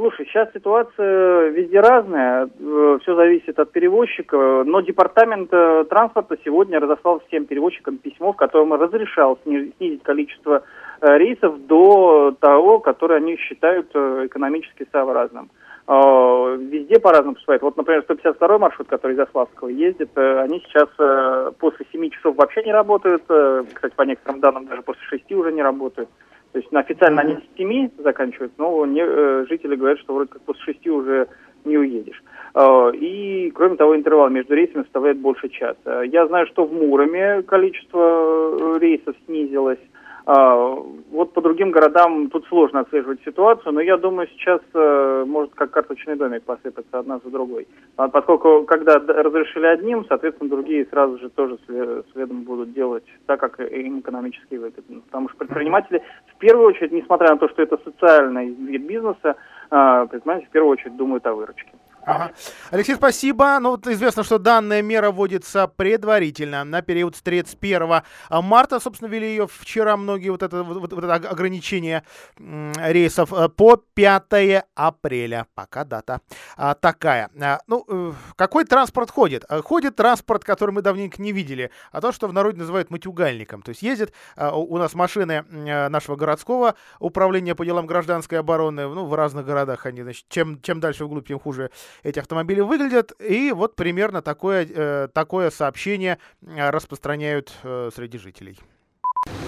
Слушай, 0.00 0.24
сейчас 0.24 0.48
ситуация 0.54 1.48
везде 1.48 1.78
разная, 1.78 2.46
э, 2.46 2.98
все 3.02 3.14
зависит 3.14 3.58
от 3.58 3.70
перевозчика, 3.70 4.62
но 4.64 4.80
департамент 4.80 5.52
э, 5.52 5.84
транспорта 5.90 6.38
сегодня 6.42 6.80
разослал 6.80 7.20
всем 7.26 7.44
перевозчикам 7.44 7.98
письмо, 7.98 8.32
в 8.32 8.36
котором 8.36 8.72
разрешал 8.72 9.38
снизить 9.42 10.02
количество 10.02 10.62
э, 11.02 11.18
рейсов 11.18 11.66
до 11.66 12.34
того, 12.40 12.78
которое 12.78 13.16
они 13.16 13.36
считают 13.36 13.90
экономически 13.94 14.88
сообразным. 14.90 15.50
Везде 15.86 16.98
по-разному 17.00 17.34
поступает. 17.34 17.60
Вот, 17.60 17.76
например, 17.76 18.02
152 18.04 18.58
маршрут, 18.58 18.88
который 18.88 19.16
из 19.16 19.18
Ославского 19.18 19.68
ездит, 19.68 20.16
они 20.16 20.60
сейчас 20.60 20.88
после 21.58 21.84
7 21.92 22.10
часов 22.10 22.36
вообще 22.36 22.62
не 22.62 22.72
работают. 22.72 23.24
Кстати, 23.24 23.94
по 23.96 24.02
некоторым 24.02 24.40
данным, 24.40 24.66
даже 24.66 24.82
после 24.82 25.02
6 25.02 25.32
уже 25.32 25.52
не 25.52 25.62
работают. 25.62 26.08
То 26.52 26.58
есть 26.58 26.72
официально 26.72 27.22
они 27.22 27.36
с 27.36 27.56
7 27.56 27.90
заканчивают, 27.98 28.52
но 28.58 28.84
не, 28.84 29.02
э, 29.04 29.46
жители 29.48 29.76
говорят, 29.76 30.00
что 30.00 30.14
вроде 30.14 30.30
как 30.30 30.42
после 30.42 30.74
6 30.74 30.86
уже 30.88 31.28
не 31.64 31.78
уедешь. 31.78 32.22
Э, 32.54 32.90
и, 32.94 33.50
кроме 33.52 33.76
того, 33.76 33.96
интервал 33.96 34.30
между 34.30 34.54
рейсами 34.54 34.82
составляет 34.82 35.18
больше 35.18 35.48
часа. 35.48 36.02
Я 36.02 36.26
знаю, 36.26 36.46
что 36.46 36.64
в 36.64 36.72
Муроме 36.72 37.42
количество 37.42 37.98
э, 38.00 38.78
рейсов 38.80 39.14
снизилось. 39.26 39.78
А, 40.32 40.54
вот 41.10 41.32
по 41.32 41.40
другим 41.40 41.72
городам 41.72 42.30
тут 42.30 42.46
сложно 42.46 42.80
отслеживать 42.80 43.20
ситуацию, 43.24 43.72
но 43.72 43.80
я 43.80 43.96
думаю, 43.96 44.28
сейчас 44.28 44.60
э, 44.74 45.24
может 45.26 45.52
как 45.56 45.72
карточный 45.72 46.14
домик 46.14 46.44
посыпаться 46.44 47.00
одна 47.00 47.18
за 47.24 47.30
другой. 47.32 47.66
А 47.96 48.06
поскольку 48.06 48.62
когда 48.64 49.00
разрешили 49.00 49.66
одним, 49.66 50.04
соответственно, 50.06 50.48
другие 50.48 50.86
сразу 50.86 51.18
же 51.18 51.30
тоже 51.30 51.58
следом 52.12 52.44
будут 52.44 52.72
делать 52.72 53.02
так, 53.26 53.40
как 53.40 53.58
им 53.58 53.98
экономически 53.98 54.54
выгодно. 54.54 55.00
Потому 55.00 55.30
что 55.30 55.38
предприниматели 55.38 56.00
в 56.32 56.38
первую 56.38 56.68
очередь, 56.68 56.92
несмотря 56.92 57.30
на 57.30 57.38
то, 57.38 57.48
что 57.48 57.62
это 57.62 57.80
социальный 57.82 58.50
вид 58.50 58.86
бизнеса, 58.86 59.34
а, 59.70 60.06
предприниматели 60.06 60.46
в 60.46 60.52
первую 60.52 60.72
очередь 60.74 60.96
думают 60.96 61.26
о 61.26 61.34
выручке. 61.34 61.72
Ага. 62.04 62.32
Алексей, 62.70 62.94
спасибо. 62.94 63.58
Ну, 63.60 63.70
вот 63.70 63.86
известно, 63.86 64.24
что 64.24 64.38
данная 64.38 64.82
мера 64.82 65.10
вводится 65.10 65.66
предварительно 65.66 66.64
на 66.64 66.82
период 66.82 67.16
с 67.16 67.22
31 67.22 68.02
марта. 68.30 68.80
Собственно, 68.80 69.08
ввели 69.08 69.28
ее 69.28 69.46
вчера 69.46 69.96
многие 69.96 70.30
вот 70.30 70.42
это, 70.42 70.62
вот, 70.62 70.92
вот 70.92 71.04
это 71.04 71.14
ограничение 71.14 72.04
рейсов 72.38 73.32
э, 73.32 73.48
по 73.48 73.76
5 73.76 74.64
апреля. 74.74 75.46
Пока 75.54 75.84
дата 75.84 76.20
а, 76.56 76.74
такая. 76.74 77.30
А, 77.40 77.60
ну, 77.66 77.84
э, 77.88 78.12
какой 78.36 78.64
транспорт 78.64 79.10
ходит? 79.10 79.44
Э, 79.48 79.60
ходит 79.62 79.96
транспорт, 79.96 80.44
который 80.44 80.70
мы 80.70 80.82
давненько 80.82 81.20
не 81.20 81.32
видели, 81.32 81.70
а 81.92 82.00
то, 82.00 82.12
что 82.12 82.28
в 82.28 82.32
народе 82.32 82.58
называют 82.58 82.90
матюгальником. 82.90 83.62
То 83.62 83.70
есть 83.70 83.82
ездят 83.82 84.12
а, 84.36 84.56
у 84.56 84.78
нас 84.78 84.94
машины 84.94 85.44
нашего 85.50 86.16
городского 86.16 86.74
управления 86.98 87.54
по 87.54 87.64
делам 87.64 87.86
гражданской 87.86 88.38
обороны, 88.38 88.88
ну, 88.88 89.04
в 89.04 89.14
разных 89.14 89.44
городах 89.44 89.86
они, 89.86 90.02
значит, 90.02 90.26
чем, 90.28 90.60
чем 90.62 90.80
дальше 90.80 91.04
вглубь, 91.04 91.28
тем 91.28 91.38
хуже 91.38 91.70
эти 92.02 92.18
автомобили 92.18 92.60
выглядят. 92.60 93.12
И 93.20 93.52
вот 93.52 93.76
примерно 93.76 94.22
такое, 94.22 94.66
э, 94.68 95.08
такое 95.12 95.50
сообщение 95.50 96.18
э, 96.42 96.70
распространяют 96.70 97.52
э, 97.62 97.90
среди 97.94 98.18
жителей. 98.18 98.58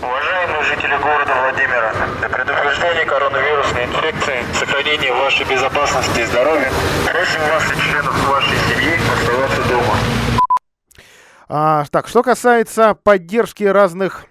Уважаемые 0.02 0.62
жители 0.64 0.96
города 1.02 1.32
Владимира, 1.34 1.92
для 2.18 2.28
предупреждения 2.28 3.06
коронавирусной 3.06 3.84
инфекции, 3.84 4.42
сохранения 4.52 5.12
вашей 5.12 5.46
безопасности 5.46 6.20
и 6.20 6.24
здоровья, 6.24 6.70
просим 7.10 7.40
вас 7.40 7.72
и 7.72 7.80
членов 7.80 8.28
вашей 8.28 8.56
семьи 8.68 8.98
оставаться 9.12 9.68
дома. 9.68 9.94
А, 11.48 11.84
так, 11.90 12.08
что 12.08 12.22
касается 12.22 12.94
поддержки 12.94 13.64
разных 13.64 14.26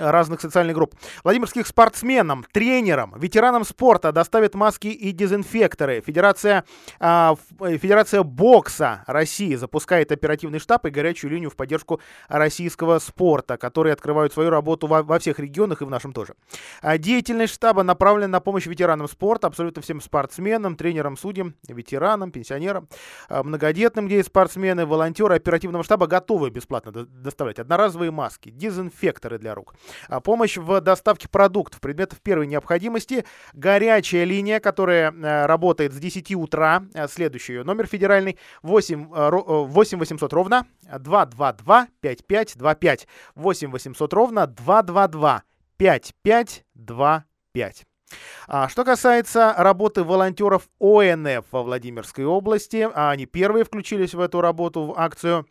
разных 0.00 0.40
социальных 0.40 0.74
групп. 0.74 0.94
Владимирских 1.24 1.66
спортсменам, 1.66 2.44
тренерам, 2.52 3.14
ветеранам 3.18 3.64
спорта 3.64 4.12
доставят 4.12 4.54
маски 4.54 4.88
и 4.88 5.12
дезинфекторы. 5.12 6.00
Федерация, 6.00 6.64
э, 6.98 7.34
Федерация 7.60 8.22
бокса 8.22 9.04
России 9.06 9.54
запускает 9.54 10.12
оперативный 10.12 10.58
штаб 10.58 10.86
и 10.86 10.90
горячую 10.90 11.30
линию 11.30 11.50
в 11.50 11.56
поддержку 11.56 12.00
российского 12.28 12.98
спорта, 12.98 13.56
которые 13.56 13.92
открывают 13.92 14.32
свою 14.32 14.50
работу 14.50 14.86
во, 14.86 15.02
во 15.02 15.18
всех 15.18 15.38
регионах 15.38 15.82
и 15.82 15.84
в 15.84 15.90
нашем 15.90 16.12
тоже. 16.12 16.34
А 16.80 16.98
деятельность 16.98 17.54
штаба 17.54 17.82
направлена 17.82 18.28
на 18.28 18.40
помощь 18.40 18.66
ветеранам 18.66 19.08
спорта, 19.08 19.46
абсолютно 19.46 19.82
всем 19.82 20.00
спортсменам, 20.00 20.76
тренерам, 20.76 21.16
судьям, 21.16 21.54
ветеранам, 21.68 22.30
пенсионерам, 22.30 22.88
а, 23.28 23.42
многодетным, 23.42 24.06
где 24.06 24.16
есть 24.16 24.28
спортсмены, 24.28 24.86
волонтеры 24.86 25.34
оперативного 25.34 25.84
штаба 25.84 26.06
готовы 26.06 26.50
бесплатно 26.50 26.92
доставлять 26.92 27.58
одноразовые 27.58 28.10
маски, 28.10 28.50
дезинфекторы 28.50 29.38
для 29.38 29.54
рук. 29.54 29.74
А, 30.08 30.20
помощь 30.20 30.56
в 30.56 30.80
доставке 30.80 31.28
продуктов, 31.28 31.80
предметов 31.80 32.20
первой 32.20 32.46
необходимости. 32.46 33.24
Горячая 33.52 34.22
линия, 34.24 34.60
которая 34.60 35.12
э, 35.12 35.46
работает 35.46 35.92
с 35.92 35.96
10 35.96 36.34
утра. 36.34 36.84
Э, 36.94 37.08
следующий 37.08 37.58
номер 37.58 37.86
федеральный 37.86 38.38
8, 38.62 39.08
8 39.10 39.98
800 39.98 40.32
ровно 40.32 40.66
222 40.82 41.88
5525. 42.00 43.08
8 43.34 43.70
800 43.70 44.12
ровно 44.12 44.46
222 44.46 45.42
5525. 45.76 47.86
А, 48.48 48.68
что 48.68 48.84
касается 48.84 49.54
работы 49.56 50.04
волонтеров 50.04 50.68
ОНФ 50.80 51.44
во 51.50 51.62
Владимирской 51.62 52.24
области, 52.24 52.88
они 52.94 53.26
первые 53.26 53.64
включились 53.64 54.14
в 54.14 54.20
эту 54.20 54.40
работу, 54.40 54.82
в 54.82 54.98
акцию 54.98 55.40
а 55.40 55.44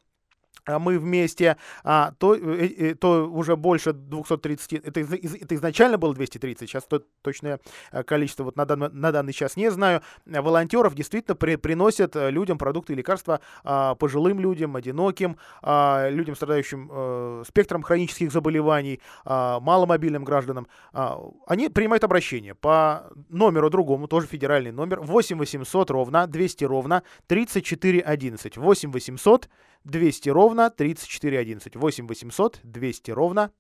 мы 0.68 1.00
вместе, 1.00 1.58
а, 1.84 2.14
то, 2.18 2.36
э, 2.36 2.40
э, 2.40 2.96
то 2.96 3.30
уже 3.30 3.56
больше 3.56 3.94
230, 3.94 4.74
это, 4.74 5.00
это 5.00 5.56
изначально 5.56 5.98
было 5.98 6.14
230, 6.14 6.70
сейчас 6.70 6.84
то, 6.84 7.02
точное 7.22 7.60
э, 7.92 8.04
количество 8.04 8.44
вот 8.44 8.56
на, 8.56 8.66
данный, 8.66 8.90
на 8.90 9.12
данный 9.12 9.34
час 9.34 9.56
не 9.56 9.72
знаю, 9.72 10.02
волонтеров 10.26 10.96
действительно 10.96 11.36
при, 11.36 11.56
приносят 11.56 12.16
людям 12.16 12.58
продукты 12.58 12.94
и 12.94 12.96
лекарства, 12.96 13.40
а, 13.64 13.96
пожилым 13.96 14.40
людям, 14.40 14.76
одиноким, 14.76 15.38
а, 15.62 16.10
людям, 16.10 16.36
страдающим 16.36 16.90
а, 16.92 17.44
спектром 17.46 17.84
хронических 17.84 18.32
заболеваний, 18.32 19.02
а, 19.26 19.60
маломобильным 19.60 20.24
гражданам. 20.24 20.68
А, 20.94 21.20
они 21.48 21.70
принимают 21.70 22.04
обращение 22.04 22.56
по 22.56 23.10
номеру 23.30 23.70
другому, 23.70 24.08
тоже 24.08 24.28
федеральный 24.28 24.72
номер, 24.72 25.00
8 25.02 25.38
800 25.38 25.92
ровно, 25.92 26.28
200 26.28 26.64
ровно, 26.66 27.04
34 27.28 28.00
11, 28.02 28.58
8 28.58 28.92
800 28.92 29.50
200 29.86 30.30
ровно 30.30 30.70
3411. 30.70 31.76
8 31.76 32.08
800 32.08 32.60
200 32.64 33.12
ровно 33.12 33.52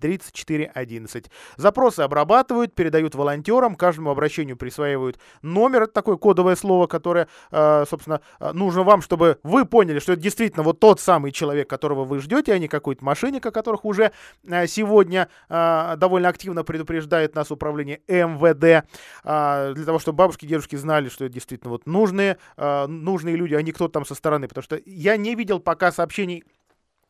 3411. 0.00 1.30
Запросы 1.56 2.00
обрабатывают, 2.00 2.74
передают 2.74 3.14
волонтерам, 3.14 3.74
каждому 3.74 4.10
обращению 4.10 4.56
присваивают 4.56 5.18
номер, 5.42 5.82
это 5.82 5.92
такое 5.92 6.16
кодовое 6.16 6.56
слово, 6.56 6.86
которое, 6.86 7.28
э, 7.50 7.84
собственно, 7.88 8.20
э, 8.40 8.52
нужно 8.52 8.82
вам, 8.82 9.02
чтобы 9.02 9.38
вы 9.42 9.64
поняли, 9.64 9.98
что 9.98 10.12
это 10.12 10.22
действительно 10.22 10.62
вот 10.62 10.80
тот 10.80 11.00
самый 11.00 11.32
человек, 11.32 11.68
которого 11.68 12.04
вы 12.04 12.20
ждете, 12.20 12.52
а 12.52 12.58
не 12.58 12.68
какой-то 12.68 13.04
мошенник, 13.04 13.44
о 13.46 13.50
которых 13.50 13.84
уже 13.84 14.12
э, 14.44 14.66
сегодня 14.66 15.28
довольно 15.48 16.28
активно 16.28 16.64
предупреждает 16.64 17.34
нас 17.34 17.50
управление 17.50 18.00
МВД, 18.08 18.86
для 19.24 19.84
того, 19.84 19.98
чтобы 19.98 20.16
бабушки 20.16 20.44
и 20.44 20.48
дедушки 20.48 20.76
знали, 20.76 21.08
что 21.08 21.24
это 21.24 21.34
действительно 21.34 21.70
вот 21.70 21.86
нужные, 21.86 22.38
нужные 22.56 23.36
люди, 23.36 23.54
а 23.54 23.62
не 23.62 23.72
кто-то 23.72 23.92
там 23.92 24.04
со 24.04 24.14
стороны, 24.14 24.48
потому 24.48 24.62
что 24.62 24.80
я 24.84 25.16
не 25.16 25.34
видел 25.34 25.60
пока 25.60 25.92
сообщений 25.92 26.44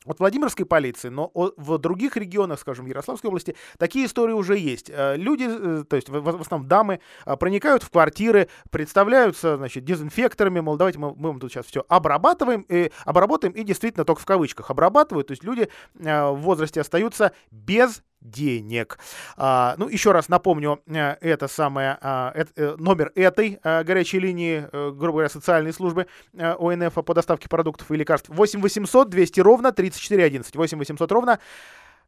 от 0.04 0.20
Владимирской 0.20 0.66
полиции, 0.66 1.08
но 1.08 1.30
в 1.34 1.78
других 1.78 2.16
регионах, 2.16 2.60
скажем, 2.60 2.86
Ярославской 2.86 3.28
области, 3.28 3.56
такие 3.78 4.06
истории 4.06 4.32
уже 4.32 4.58
есть. 4.58 4.90
Э, 4.90 5.16
люди, 5.16 5.46
э, 5.48 5.84
то 5.84 5.96
есть 5.96 6.08
в 6.08 6.40
основном 6.40 6.68
дамы, 6.68 7.00
э, 7.26 7.36
проникают 7.36 7.82
в 7.82 7.90
квартиры, 7.90 8.48
представляются, 8.70 9.56
значит, 9.56 9.84
дезинфекторами, 9.84 10.60
мол, 10.60 10.76
давайте 10.76 10.98
мы, 10.98 11.14
мы 11.14 11.38
тут 11.38 11.52
сейчас 11.52 11.66
все 11.66 11.84
обрабатываем, 11.88 12.62
и 12.68 12.90
обработаем, 13.04 13.52
и 13.54 13.64
действительно 13.64 14.04
только 14.04 14.20
в 14.20 14.26
кавычках 14.26 14.70
обрабатывают, 14.70 15.28
то 15.28 15.32
есть 15.32 15.44
люди 15.44 15.68
в 15.94 16.34
возрасте 16.36 16.80
остаются 16.80 17.32
без 17.50 18.02
денег. 18.24 18.98
А, 19.36 19.74
ну, 19.78 19.88
еще 19.88 20.12
раз 20.12 20.28
напомню, 20.28 20.80
э, 20.86 21.16
это 21.20 21.46
самое, 21.46 21.98
а, 22.00 22.32
это, 22.34 22.76
номер 22.78 23.12
этой 23.14 23.60
а, 23.62 23.84
горячей 23.84 24.18
линии, 24.18 24.66
грубо 24.72 25.12
говоря, 25.12 25.28
социальной 25.28 25.72
службы 25.72 26.06
ОНФ 26.36 26.94
по 26.94 27.14
доставке 27.14 27.48
продуктов 27.48 27.90
и 27.90 27.96
лекарств 27.96 28.28
8 28.30 28.60
800 28.60 29.10
200 29.10 29.40
ровно 29.40 29.72
34 29.72 30.24
11. 30.24 30.56
8 30.56 30.78
800 30.78 31.12
ровно 31.12 31.38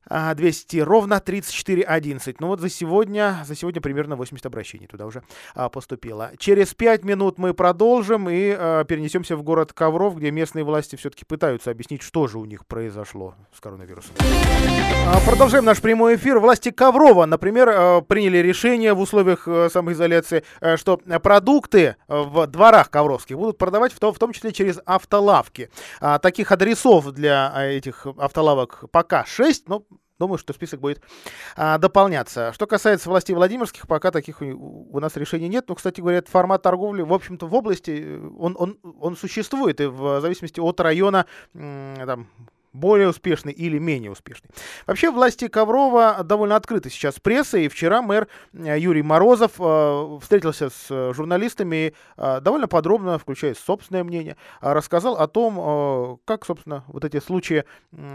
200 0.08 0.78
ровно 0.78 1.20
3411. 1.20 2.40
Ну 2.40 2.48
вот 2.48 2.60
за 2.60 2.70
сегодня, 2.70 3.44
за 3.46 3.54
сегодня 3.54 3.80
примерно 3.80 4.16
80 4.16 4.46
обращений 4.46 4.86
туда 4.86 5.06
уже 5.06 5.22
а, 5.54 5.68
поступило. 5.68 6.30
Через 6.38 6.74
5 6.74 7.04
минут 7.04 7.38
мы 7.38 7.54
продолжим 7.54 8.28
и 8.28 8.54
а, 8.56 8.84
перенесемся 8.84 9.36
в 9.36 9.42
город 9.42 9.72
Ковров, 9.72 10.16
где 10.16 10.30
местные 10.30 10.64
власти 10.64 10.96
все-таки 10.96 11.24
пытаются 11.24 11.70
объяснить, 11.70 12.02
что 12.02 12.26
же 12.26 12.38
у 12.38 12.44
них 12.44 12.66
произошло 12.66 13.34
с 13.52 13.60
коронавирусом. 13.60 14.14
А, 15.06 15.20
продолжаем 15.26 15.64
наш 15.64 15.80
прямой 15.80 16.16
эфир. 16.16 16.38
Власти 16.38 16.70
Коврова, 16.70 17.26
например, 17.26 17.68
а, 17.72 18.00
приняли 18.00 18.38
решение 18.38 18.94
в 18.94 19.00
условиях 19.00 19.46
а, 19.46 19.68
самоизоляции, 19.70 20.44
а, 20.60 20.76
что 20.76 20.98
продукты 21.22 21.96
в 22.08 22.46
дворах 22.46 22.90
ковровских 22.90 23.36
будут 23.36 23.58
продавать 23.58 23.92
в 23.92 23.98
том, 23.98 24.12
в 24.12 24.18
том 24.18 24.32
числе 24.32 24.52
через 24.52 24.78
автолавки. 24.84 25.70
А, 26.00 26.18
таких 26.18 26.52
адресов 26.52 27.12
для 27.12 27.52
этих 27.56 28.06
автолавок 28.18 28.84
пока 28.90 29.24
6, 29.24 29.68
но 29.68 29.84
Думаю, 30.18 30.38
что 30.38 30.52
список 30.54 30.80
будет 30.80 31.02
а, 31.56 31.78
дополняться. 31.78 32.52
Что 32.54 32.66
касается 32.66 33.08
властей 33.10 33.34
Владимирских, 33.34 33.86
пока 33.86 34.10
таких 34.10 34.40
у, 34.40 34.88
у 34.90 35.00
нас 35.00 35.16
решений 35.16 35.48
нет. 35.48 35.68
Но, 35.68 35.74
кстати 35.74 36.00
говоря, 36.00 36.22
формат 36.26 36.62
торговли, 36.62 37.02
в 37.02 37.12
общем-то, 37.12 37.46
в 37.46 37.54
области, 37.54 37.90
э, 37.90 38.30
он, 38.38 38.56
он, 38.58 38.78
он 39.00 39.16
существует. 39.16 39.80
И 39.80 39.86
в 39.86 40.20
зависимости 40.20 40.58
от 40.58 40.80
района, 40.80 41.26
там, 41.52 42.28
более 42.76 43.08
успешный 43.08 43.52
или 43.52 43.78
менее 43.78 44.10
успешный. 44.10 44.50
Вообще 44.86 45.10
власти 45.10 45.48
Коврова 45.48 46.22
довольно 46.22 46.56
открыты 46.56 46.90
сейчас 46.90 47.16
с 47.16 47.20
прессой, 47.20 47.64
и 47.64 47.68
вчера 47.68 48.02
мэр 48.02 48.28
э, 48.52 48.78
Юрий 48.78 49.02
Морозов 49.02 49.52
э, 49.58 50.18
встретился 50.20 50.70
с 50.70 51.12
журналистами 51.14 51.94
э, 52.16 52.40
довольно 52.40 52.68
подробно, 52.68 53.18
включая 53.18 53.54
собственное 53.54 54.04
мнение, 54.04 54.36
рассказал 54.60 55.16
о 55.16 55.26
том, 55.26 56.20
как, 56.24 56.44
собственно, 56.44 56.84
вот 56.88 57.04
эти 57.04 57.20
случаи, 57.20 57.64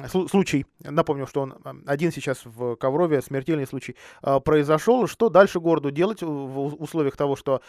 случай, 0.07 0.65
напомню, 0.79 1.27
что 1.27 1.41
он 1.41 1.55
один 1.85 2.11
сейчас 2.11 2.41
в 2.45 2.75
Коврове, 2.75 3.21
смертельный 3.21 3.65
случай, 3.65 3.95
произошел, 4.43 5.07
что 5.07 5.29
дальше 5.29 5.59
городу 5.59 5.91
делать 5.91 6.21
в 6.21 6.81
условиях 6.81 7.15
того, 7.15 7.35
что 7.35 7.61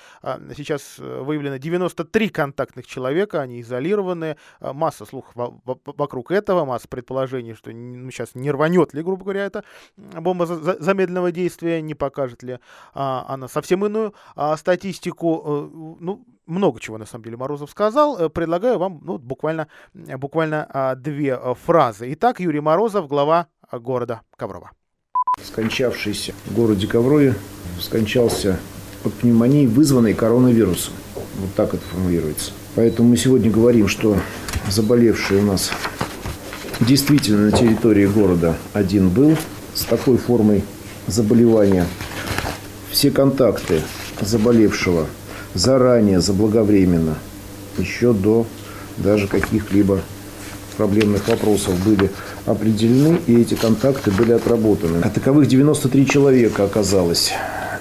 сейчас 0.56 0.98
выявлено 0.98 1.56
93 1.56 2.28
контактных 2.28 2.86
человека, 2.86 3.40
они 3.40 3.60
изолированы, 3.60 4.36
масса 4.60 5.04
слухов 5.04 5.32
вокруг 5.64 6.30
этого, 6.30 6.64
масса 6.64 6.81
предположений, 6.88 7.54
что 7.54 7.70
ну, 7.70 8.10
сейчас 8.10 8.34
не 8.34 8.50
рванет 8.50 8.94
ли, 8.94 9.02
грубо 9.02 9.24
говоря, 9.24 9.44
эта 9.44 9.64
бомба 9.96 10.46
за 10.46 10.76
замедленного 10.80 11.32
действия, 11.32 11.80
не 11.82 11.94
покажет 11.94 12.42
ли 12.42 12.58
а, 12.94 13.24
она 13.28 13.48
совсем 13.48 13.84
иную 13.84 14.14
а, 14.34 14.56
статистику. 14.56 15.42
А, 15.44 15.70
ну, 16.00 16.24
много 16.46 16.80
чего, 16.80 16.98
на 16.98 17.06
самом 17.06 17.24
деле, 17.24 17.36
Морозов 17.36 17.70
сказал. 17.70 18.18
Э, 18.18 18.28
предлагаю 18.28 18.78
вам 18.78 19.00
ну, 19.04 19.18
буквально, 19.18 19.68
буквально 19.94 20.66
а, 20.68 20.94
две 20.96 21.38
э, 21.40 21.54
фразы. 21.64 22.12
Итак, 22.12 22.40
Юрий 22.40 22.60
Морозов, 22.60 23.06
глава 23.08 23.46
города 23.70 24.22
Коврова. 24.36 24.72
Скончавшийся 25.42 26.34
в 26.46 26.54
городе 26.54 26.86
Коврове 26.86 27.34
скончался 27.80 28.58
от 29.04 29.14
пневмонии, 29.14 29.66
вызванной 29.66 30.14
коронавирусом. 30.14 30.94
Вот 31.14 31.54
так 31.54 31.74
это 31.74 31.82
формулируется. 31.84 32.52
Поэтому 32.74 33.08
мы 33.08 33.16
сегодня 33.16 33.50
говорим, 33.50 33.88
что 33.88 34.16
заболевший 34.68 35.38
у 35.38 35.42
нас 35.42 35.72
действительно 36.80 37.46
на 37.46 37.52
территории 37.52 38.06
города 38.06 38.56
один 38.72 39.08
был 39.08 39.36
с 39.74 39.84
такой 39.84 40.16
формой 40.16 40.64
заболевания. 41.06 41.86
Все 42.90 43.10
контакты 43.10 43.80
заболевшего 44.20 45.06
заранее, 45.54 46.20
заблаговременно, 46.20 47.16
еще 47.78 48.12
до 48.12 48.46
даже 48.98 49.26
каких-либо 49.28 50.00
проблемных 50.76 51.28
вопросов 51.28 51.74
были 51.84 52.10
определены, 52.46 53.20
и 53.26 53.40
эти 53.40 53.54
контакты 53.54 54.10
были 54.10 54.32
отработаны. 54.32 55.00
А 55.02 55.10
таковых 55.10 55.46
93 55.46 56.06
человека 56.06 56.64
оказалось. 56.64 57.32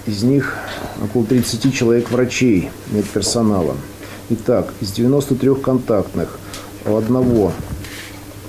Из 0.05 0.23
них 0.23 0.57
около 1.03 1.25
30 1.25 1.73
человек 1.73 2.11
врачей, 2.11 2.69
медперсонала. 2.91 3.75
Итак, 4.29 4.73
из 4.81 4.91
93 4.91 5.55
контактных 5.55 6.39
у 6.85 6.95
одного 6.95 7.53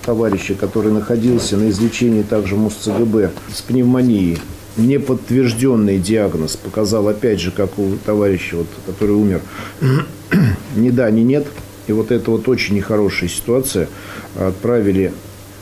товарища, 0.05 0.55
который 0.55 0.93
находился 0.93 1.57
на 1.57 1.71
излечении 1.71 2.23
также 2.23 2.57
МУС-ЦГБ 2.57 3.31
с 3.55 3.63
пневмонией, 3.63 4.39
неподтвержденный 4.77 5.99
диагноз 5.99 6.57
показал, 6.57 7.09
опять 7.09 7.41
же, 7.41 7.51
как 7.51 7.79
у 7.79 7.97
товарища, 8.05 8.57
вот, 8.57 8.67
который 8.87 9.15
умер, 9.15 9.41
ни 10.77 10.91
да, 10.91 11.11
ни 11.11 11.21
нет. 11.21 11.47
И 11.89 11.93
вот 11.93 12.11
это 12.11 12.31
вот 12.31 12.49
очень 12.49 12.77
нехорошая 12.77 13.29
ситуация. 13.29 13.89
Отправили, 14.39 15.13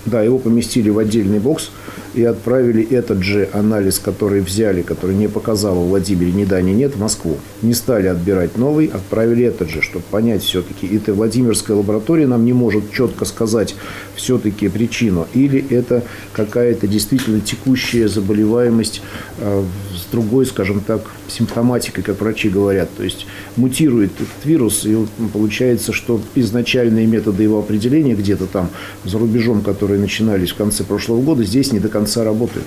да, 0.07 0.23
его 0.23 0.39
поместили 0.39 0.91
в 0.91 0.99
отдельный 0.99 1.39
бокс– 1.39 1.71
и 2.15 2.25
отправили 2.25 2.83
этот 2.91 3.23
же 3.23 3.49
анализ, 3.53 3.99
который 3.99 4.41
взяли, 4.41 4.83
который 4.83 5.15
не 5.15 5.29
показал 5.29 5.79
у 5.79 5.89
Владимире 5.89 6.33
ни 6.33 6.45
да, 6.45 6.61
ни 6.61 6.73
нет, 6.73 6.97
в 6.97 7.01
Москву. 7.01 7.39
Не 7.63 7.75
стали 7.75 8.09
отбирать 8.09 8.57
новый, 8.57 8.87
отправили 8.87 9.45
этот 9.45 9.69
же, 9.71 9.81
чтобы 9.83 10.05
понять 10.11 10.43
все-таки, 10.43 10.87
это 10.89 11.15
Владимирская 11.15 11.77
лаборатория 11.77 12.27
нам 12.27 12.45
не 12.45 12.53
может 12.53 12.93
четко 12.93 13.25
сказать 13.25 13.77
все-таки 14.17 14.69
причину, 14.69 15.27
или 15.35 15.65
это 15.71 16.03
какая-то 16.33 16.89
действительно 16.89 17.41
текущая 17.41 18.09
заболеваемость 18.09 19.03
э, 19.39 19.65
с 20.01 20.11
другой, 20.11 20.47
скажем 20.47 20.81
так, 20.81 21.03
симптоматикой, 21.29 22.03
как 22.03 22.21
врачи 22.21 22.49
говорят. 22.49 22.89
То 22.97 23.03
есть 23.03 23.27
мутирует 23.57 24.13
этот 24.15 24.45
вирус, 24.45 24.85
и 24.85 24.97
получается, 25.33 25.93
что 25.93 26.21
изначальные 26.35 27.07
методы 27.07 27.43
его 27.43 27.59
определения 27.59 28.15
где-то 28.15 28.47
там 28.47 28.71
за 29.05 29.19
рубежом, 29.19 29.63
которые 29.63 30.01
начинались 30.01 30.51
в 30.51 30.57
конце 30.57 30.85
прошлого 30.85 31.23
года, 31.23 31.45
здесь 31.45 31.73
не 31.73 31.81
до 31.81 31.89
конца 31.89 32.25
работают, 32.25 32.67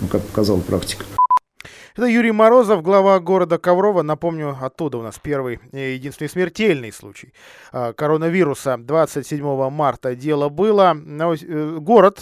ну, 0.00 0.08
как 0.08 0.22
показала 0.22 0.60
практика. 0.60 1.04
Это 1.96 2.06
Юрий 2.06 2.32
Морозов, 2.32 2.82
глава 2.82 3.20
города 3.20 3.56
Коврова. 3.56 4.02
Напомню, 4.02 4.58
оттуда 4.60 4.98
у 4.98 5.02
нас 5.02 5.20
первый 5.22 5.60
единственный 5.70 6.26
смертельный 6.26 6.90
случай 6.90 7.32
а, 7.70 7.92
коронавируса. 7.92 8.76
27 8.78 9.70
марта 9.70 10.16
дело 10.16 10.48
было. 10.48 10.96
Э, 10.96 11.78
город, 11.78 12.20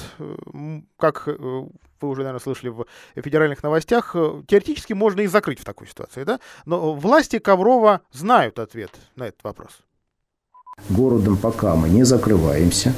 как 0.99 1.23
э, 1.27 1.63
вы 2.03 2.09
уже, 2.09 2.23
наверное, 2.23 2.41
слышали 2.41 2.71
в 2.71 2.87
федеральных 3.15 3.63
новостях, 3.63 4.13
э, 4.15 4.43
теоретически 4.47 4.93
можно 4.93 5.21
и 5.21 5.27
закрыть 5.27 5.61
в 5.61 5.65
такой 5.65 5.87
ситуации, 5.87 6.25
да? 6.25 6.41
Но 6.67 6.95
власти 6.95 7.39
Коврова 7.39 8.03
знают 8.13 8.59
ответ 8.59 8.91
на 9.17 9.25
этот 9.25 9.43
вопрос. 9.45 9.83
Городом 10.89 11.37
пока 11.37 11.77
мы 11.77 11.91
не 11.91 12.03
закрываемся. 12.03 12.95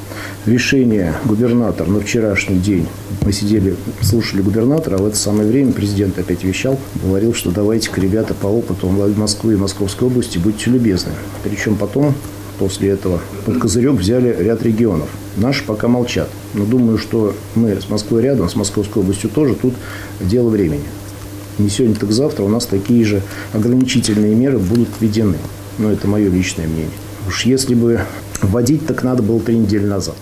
Решение 0.46 1.12
губернатора 1.24 1.88
на 1.88 2.00
вчерашний 2.00 2.58
день. 2.58 2.88
Мы 3.20 3.32
сидели, 3.32 3.76
слушали 4.00 4.42
губернатора, 4.42 4.96
а 4.96 4.98
в 4.98 5.06
это 5.06 5.16
самое 5.16 5.48
время 5.48 5.72
президент 5.72 6.16
опять 6.16 6.44
вещал, 6.44 6.78
говорил, 7.02 7.34
что 7.34 7.50
давайте-ка, 7.50 8.00
ребята, 8.00 8.32
по 8.32 8.46
опыту 8.46 8.88
Москвы 8.88 9.54
и 9.54 9.56
Московской 9.56 10.06
области 10.06 10.38
будьте 10.38 10.70
любезны. 10.70 11.12
Причем 11.42 11.76
потом, 11.76 12.14
после 12.58 12.90
этого, 12.90 13.20
под 13.44 13.58
козырек 13.58 13.94
взяли 13.94 14.34
ряд 14.42 14.62
регионов. 14.62 15.08
Наши 15.36 15.64
пока 15.64 15.88
молчат. 15.88 16.28
Но 16.54 16.64
думаю, 16.64 16.98
что 16.98 17.34
мы 17.54 17.70
с 17.80 17.88
Москвой 17.88 18.22
рядом, 18.22 18.48
с 18.48 18.56
Московской 18.56 19.02
областью 19.02 19.30
тоже, 19.30 19.54
тут 19.54 19.74
дело 20.20 20.48
времени. 20.48 20.84
Не 21.58 21.68
сегодня, 21.68 21.96
так 21.96 22.10
завтра 22.10 22.42
у 22.42 22.48
нас 22.48 22.66
такие 22.66 23.04
же 23.04 23.22
ограничительные 23.52 24.34
меры 24.34 24.58
будут 24.58 24.88
введены. 25.00 25.38
Но 25.78 25.90
это 25.90 26.08
мое 26.08 26.28
личное 26.28 26.66
мнение. 26.66 26.90
Уж 27.26 27.44
если 27.46 27.74
бы 27.74 28.00
вводить, 28.42 28.86
так 28.86 29.02
надо 29.02 29.22
было 29.22 29.40
три 29.40 29.56
недели 29.56 29.86
назад. 29.86 30.16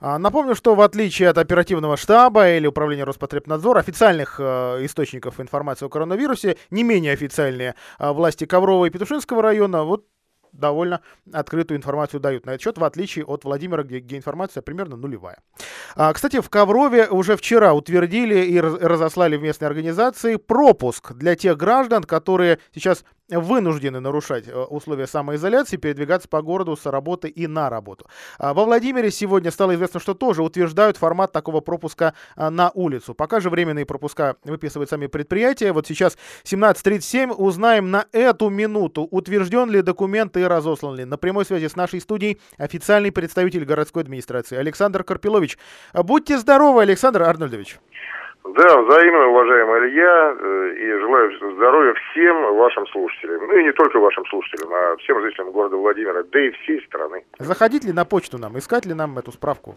А, 0.00 0.18
напомню, 0.18 0.54
что 0.54 0.74
в 0.74 0.80
отличие 0.82 1.28
от 1.30 1.38
оперативного 1.38 1.96
штаба 1.96 2.50
или 2.50 2.66
управления 2.66 3.04
Роспотребнадзора, 3.04 3.80
официальных 3.80 4.36
э, 4.38 4.84
источников 4.84 5.40
информации 5.40 5.86
о 5.86 5.88
коронавирусе, 5.88 6.58
не 6.70 6.82
менее 6.82 7.12
официальные 7.12 7.74
э, 7.98 8.12
власти 8.12 8.44
Коврова 8.44 8.86
и 8.86 8.90
Петушинского 8.90 9.42
района, 9.42 9.84
вот 9.84 10.04
довольно 10.58 11.00
открытую 11.32 11.78
информацию 11.78 12.20
дают 12.20 12.46
на 12.46 12.50
этот 12.50 12.62
счет, 12.62 12.78
в 12.78 12.84
отличие 12.84 13.24
от 13.24 13.44
Владимира, 13.44 13.82
где, 13.82 14.00
где 14.00 14.16
информация 14.16 14.62
примерно 14.62 14.96
нулевая. 14.96 15.38
А, 15.94 16.12
кстати, 16.12 16.40
в 16.40 16.50
Коврове 16.50 17.08
уже 17.08 17.36
вчера 17.36 17.72
утвердили 17.74 18.44
и 18.44 18.60
разослали 18.60 19.36
в 19.36 19.42
местной 19.42 19.68
организации 19.68 20.36
пропуск 20.36 21.12
для 21.12 21.36
тех 21.36 21.56
граждан, 21.56 22.04
которые 22.04 22.58
сейчас 22.74 23.04
вынуждены 23.28 24.00
нарушать 24.00 24.46
э, 24.46 24.54
условия 24.54 25.06
самоизоляции, 25.06 25.76
передвигаться 25.76 26.28
по 26.28 26.42
городу 26.42 26.76
с 26.76 26.86
работы 26.86 27.28
и 27.28 27.46
на 27.46 27.68
работу. 27.68 28.06
А, 28.38 28.54
во 28.54 28.64
Владимире 28.64 29.10
сегодня 29.10 29.50
стало 29.50 29.74
известно, 29.74 30.00
что 30.00 30.14
тоже 30.14 30.42
утверждают 30.42 30.96
формат 30.96 31.32
такого 31.32 31.60
пропуска 31.60 32.14
а, 32.36 32.50
на 32.50 32.70
улицу. 32.74 33.14
Пока 33.14 33.40
же 33.40 33.50
временные 33.50 33.86
пропуска 33.86 34.36
выписывают 34.44 34.90
сами 34.90 35.06
предприятия. 35.06 35.72
Вот 35.72 35.86
сейчас 35.86 36.16
17.37. 36.44 37.32
Узнаем 37.32 37.90
на 37.90 38.06
эту 38.12 38.48
минуту, 38.48 39.02
утвержден 39.10 39.70
ли 39.70 39.82
документ 39.82 40.36
и 40.36 40.44
разослан 40.44 40.96
ли. 40.96 41.04
На 41.04 41.16
прямой 41.16 41.44
связи 41.44 41.68
с 41.68 41.76
нашей 41.76 42.00
студией 42.00 42.40
официальный 42.58 43.10
представитель 43.10 43.64
городской 43.64 44.02
администрации 44.02 44.56
Александр 44.56 45.02
Карпилович. 45.02 45.58
Будьте 45.94 46.38
здоровы, 46.38 46.82
Александр 46.82 47.22
Арнольдович. 47.22 47.78
Да, 48.54 48.80
взаимно, 48.82 49.26
уважаемый 49.26 49.88
Илья, 49.88 50.36
э, 50.38 50.74
и 50.78 51.00
желаю 51.00 51.54
здоровья 51.54 51.94
всем 51.94 52.54
вашим 52.56 52.86
слушателям. 52.88 53.46
Ну 53.46 53.56
и 53.58 53.64
не 53.64 53.72
только 53.72 53.98
вашим 53.98 54.24
слушателям, 54.26 54.72
а 54.72 54.96
всем 54.98 55.20
жителям 55.20 55.50
города 55.50 55.76
Владимира, 55.76 56.22
да 56.22 56.40
и 56.40 56.50
всей 56.50 56.80
страны. 56.86 57.24
Заходить 57.38 57.84
ли 57.84 57.92
на 57.92 58.04
почту 58.04 58.38
нам, 58.38 58.56
искать 58.56 58.86
ли 58.86 58.94
нам 58.94 59.18
эту 59.18 59.32
справку? 59.32 59.76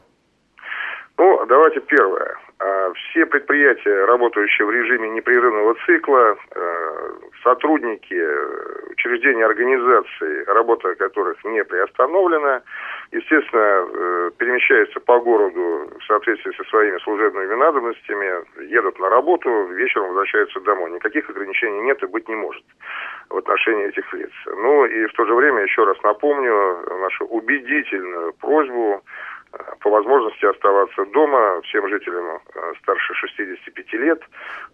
Ну, 1.19 1.45
давайте 1.47 1.81
первое. 1.81 2.37
А, 2.59 2.93
все 2.93 3.25
предприятия, 3.25 4.05
работающие 4.05 4.65
в 4.65 4.71
режиме 4.71 5.09
непрерывного 5.09 5.75
цикла, 5.85 6.37
э, 6.55 7.11
сотрудники 7.43 8.15
учреждений 8.91 9.43
организаций, 9.43 10.45
работа 10.45 10.95
которых 10.95 11.43
не 11.43 11.61
приостановлена, 11.65 12.61
естественно, 13.11 13.59
э, 13.59 14.31
перемещаются 14.37 15.01
по 15.01 15.19
городу 15.19 15.91
в 15.99 16.03
соответствии 16.05 16.53
со 16.55 16.63
своими 16.69 16.97
служебными 16.99 17.53
надобностями, 17.53 18.63
едут 18.71 18.97
на 18.99 19.09
работу, 19.09 19.49
вечером 19.73 20.07
возвращаются 20.07 20.61
домой. 20.61 20.91
Никаких 20.91 21.29
ограничений 21.29 21.81
нет 21.81 22.01
и 22.01 22.07
быть 22.07 22.29
не 22.29 22.35
может 22.35 22.63
в 23.29 23.35
отношении 23.35 23.87
этих 23.87 24.13
лиц. 24.13 24.31
Ну 24.45 24.85
и 24.85 25.05
в 25.07 25.13
то 25.13 25.25
же 25.25 25.33
время 25.33 25.63
еще 25.63 25.83
раз 25.83 26.01
напомню 26.01 26.77
нашу 27.01 27.25
убедительную 27.25 28.31
просьбу 28.39 29.03
по 29.79 29.89
возможности 29.89 30.45
оставаться 30.45 31.05
дома 31.05 31.61
всем 31.63 31.87
жителям 31.89 32.39
э, 32.53 32.73
старше 32.81 33.13
65 33.13 33.93
лет, 33.93 34.21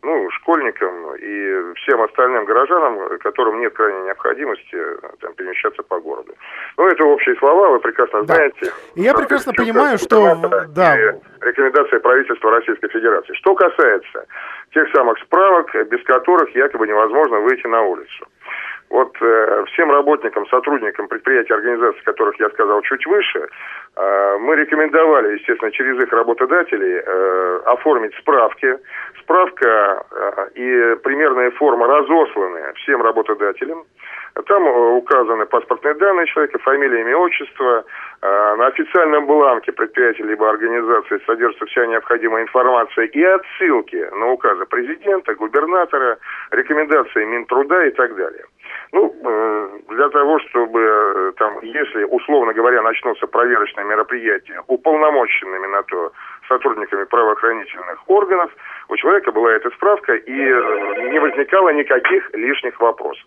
ну, 0.01 0.29
школьникам 0.31 1.15
и 1.15 1.73
всем 1.75 2.01
остальным 2.01 2.45
горожанам, 2.45 3.17
которым 3.19 3.59
нет 3.59 3.73
крайней 3.73 4.05
необходимости 4.05 4.75
э, 4.75 4.97
там, 5.21 5.33
перемещаться 5.35 5.83
по 5.83 5.99
городу. 5.99 6.33
Ну, 6.77 6.87
это 6.87 7.03
общие 7.05 7.35
слова, 7.37 7.69
вы 7.69 7.79
прекрасно 7.79 8.23
да. 8.23 8.35
знаете. 8.35 8.71
И 8.95 9.01
я 9.01 9.13
прекрасно 9.13 9.53
понимаю, 9.53 9.97
что... 9.97 10.35
Да. 10.69 10.95
Рекомендация 11.41 11.99
правительства 11.99 12.51
Российской 12.51 12.89
Федерации. 12.89 13.33
Что 13.35 13.55
касается 13.55 14.25
тех 14.73 14.89
самых 14.95 15.19
справок, 15.19 15.73
без 15.89 16.03
которых 16.03 16.53
якобы 16.55 16.87
невозможно 16.87 17.39
выйти 17.39 17.67
на 17.67 17.81
улицу. 17.83 18.27
Вот 18.89 19.15
э, 19.19 19.65
всем 19.73 19.91
работникам, 19.91 20.45
сотрудникам 20.47 21.07
предприятий, 21.07 21.53
организаций, 21.53 22.01
которых 22.03 22.39
я 22.39 22.49
сказал 22.49 22.81
чуть 22.83 23.05
выше, 23.07 23.47
э, 23.95 24.37
мы 24.39 24.55
рекомендовали, 24.55 25.33
естественно, 25.33 25.71
через 25.71 25.99
их 26.01 26.13
работодателей 26.13 27.01
э, 27.03 27.61
оформить 27.65 28.13
справки. 28.15 28.77
Справка 29.21 30.05
э, 30.11 30.49
и 30.53 30.95
примерная 31.03 31.51
форма 31.51 31.87
разосланы 31.87 32.73
всем 32.75 33.01
работодателям. 33.01 33.83
Там 34.43 34.67
э, 34.67 34.91
указаны 34.97 35.45
паспортные 35.45 35.93
данные 35.93 36.27
человека, 36.27 36.59
фамилия, 36.59 37.01
имя, 37.01 37.17
отчество. 37.17 37.85
Э, 38.21 38.55
на 38.57 38.67
официальном 38.67 39.27
бланке 39.27 39.71
предприятия 39.71 40.23
либо 40.23 40.49
организации 40.49 41.21
содержится 41.25 41.65
вся 41.65 41.85
необходимая 41.85 42.43
информация 42.43 43.05
и 43.05 43.23
отсылки 43.23 43.95
на 44.13 44.31
указы 44.31 44.65
президента, 44.65 45.35
губернатора, 45.35 46.17
рекомендации 46.51 47.23
Минтруда 47.23 47.85
и 47.85 47.91
так 47.91 48.13
далее. 48.17 48.43
Ну, 48.91 49.15
э, 49.23 49.69
для 49.89 50.09
того, 50.09 50.39
чтобы 50.39 50.81
э, 50.81 51.31
там, 51.37 51.59
если, 51.61 52.03
условно 52.03 52.53
говоря, 52.53 52.81
начнутся 52.81 53.27
проверочные 53.27 53.85
мероприятия 53.85 54.61
уполномоченными 54.67 55.67
на 55.67 55.83
то 55.83 56.11
сотрудниками 56.49 57.05
правоохранительных 57.05 58.03
органов, 58.09 58.51
у 58.89 58.97
человека 58.97 59.31
была 59.31 59.53
эта 59.53 59.69
справка 59.71 60.13
и 60.13 60.31
не 60.31 61.19
возникало 61.19 61.69
никаких 61.69 62.33
лишних 62.33 62.79
вопросов. 62.81 63.25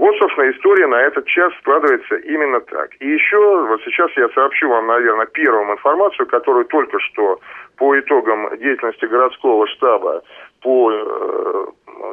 Вот, 0.00 0.16
собственно, 0.16 0.50
история 0.50 0.86
на 0.86 0.98
этот 1.02 1.26
час 1.26 1.52
складывается 1.60 2.14
именно 2.16 2.58
так. 2.60 2.90
И 3.00 3.06
еще, 3.06 3.36
вот 3.66 3.82
сейчас 3.84 4.10
я 4.16 4.30
сообщу 4.30 4.66
вам, 4.66 4.86
наверное, 4.86 5.26
первую 5.26 5.70
информацию, 5.70 6.26
которую 6.26 6.64
только 6.64 6.98
что 7.00 7.38
по 7.76 7.98
итогам 8.00 8.48
деятельности 8.56 9.04
городского 9.04 9.66
штаба 9.66 10.22
по 10.60 10.92
э, 10.92 11.66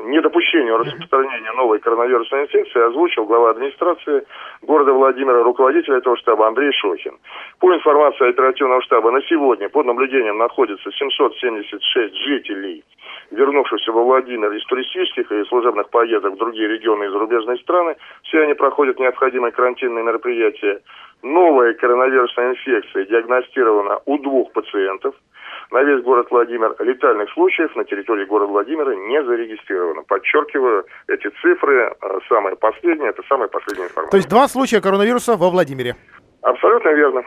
недопущению 0.05 0.77
распространения 0.77 1.51
новой 1.53 1.79
коронавирусной 1.79 2.43
инфекции 2.43 2.88
озвучил 2.88 3.25
глава 3.25 3.51
администрации 3.51 4.25
города 4.62 4.93
Владимира, 4.93 5.43
руководитель 5.43 5.93
этого 5.93 6.17
штаба 6.17 6.47
Андрей 6.47 6.71
Шохин. 6.73 7.17
По 7.60 7.73
информации 7.73 8.29
оперативного 8.29 8.81
штаба, 8.81 9.12
на 9.12 9.21
сегодня 9.23 9.69
под 9.69 9.86
наблюдением 9.86 10.38
находится 10.38 10.91
776 10.91 12.15
жителей 12.15 12.83
вернувшихся 13.31 13.91
во 13.91 14.03
Владимир 14.03 14.51
из 14.53 14.63
туристических 14.65 15.31
и 15.31 15.43
служебных 15.45 15.89
поездок 15.89 16.33
в 16.33 16.38
другие 16.38 16.67
регионы 16.67 17.05
и 17.05 17.10
зарубежные 17.10 17.57
страны. 17.57 17.95
Все 18.23 18.41
они 18.43 18.53
проходят 18.53 18.99
необходимые 18.99 19.51
карантинные 19.51 20.03
мероприятия. 20.03 20.81
Новая 21.23 21.73
коронавирусная 21.73 22.51
инфекция 22.51 23.05
диагностирована 23.05 23.99
у 24.05 24.17
двух 24.19 24.51
пациентов. 24.53 25.15
На 25.71 25.84
весь 25.84 26.03
город 26.03 26.27
Владимир 26.32 26.75
летальных 26.80 27.30
случаев 27.32 27.75
на 27.75 27.84
территории 27.84 28.25
города 28.25 28.51
Владимира 28.51 28.95
не 28.95 29.23
зарегистрировано. 29.23 30.03
Подчеркиваю, 30.03 30.86
эти 31.08 31.30
цифры 31.41 31.91
э, 31.91 32.19
самые 32.30 32.56
последние, 32.56 33.10
это 33.10 33.21
самая 33.27 33.49
последняя 33.49 33.86
информация. 33.86 34.12
То 34.12 34.17
есть 34.17 34.30
два 34.30 34.47
случая 34.47 34.80
коронавируса 34.80 35.36
во 35.36 35.49
Владимире. 35.49 35.95
Абсолютно 36.41 36.89
верно. 36.89 37.23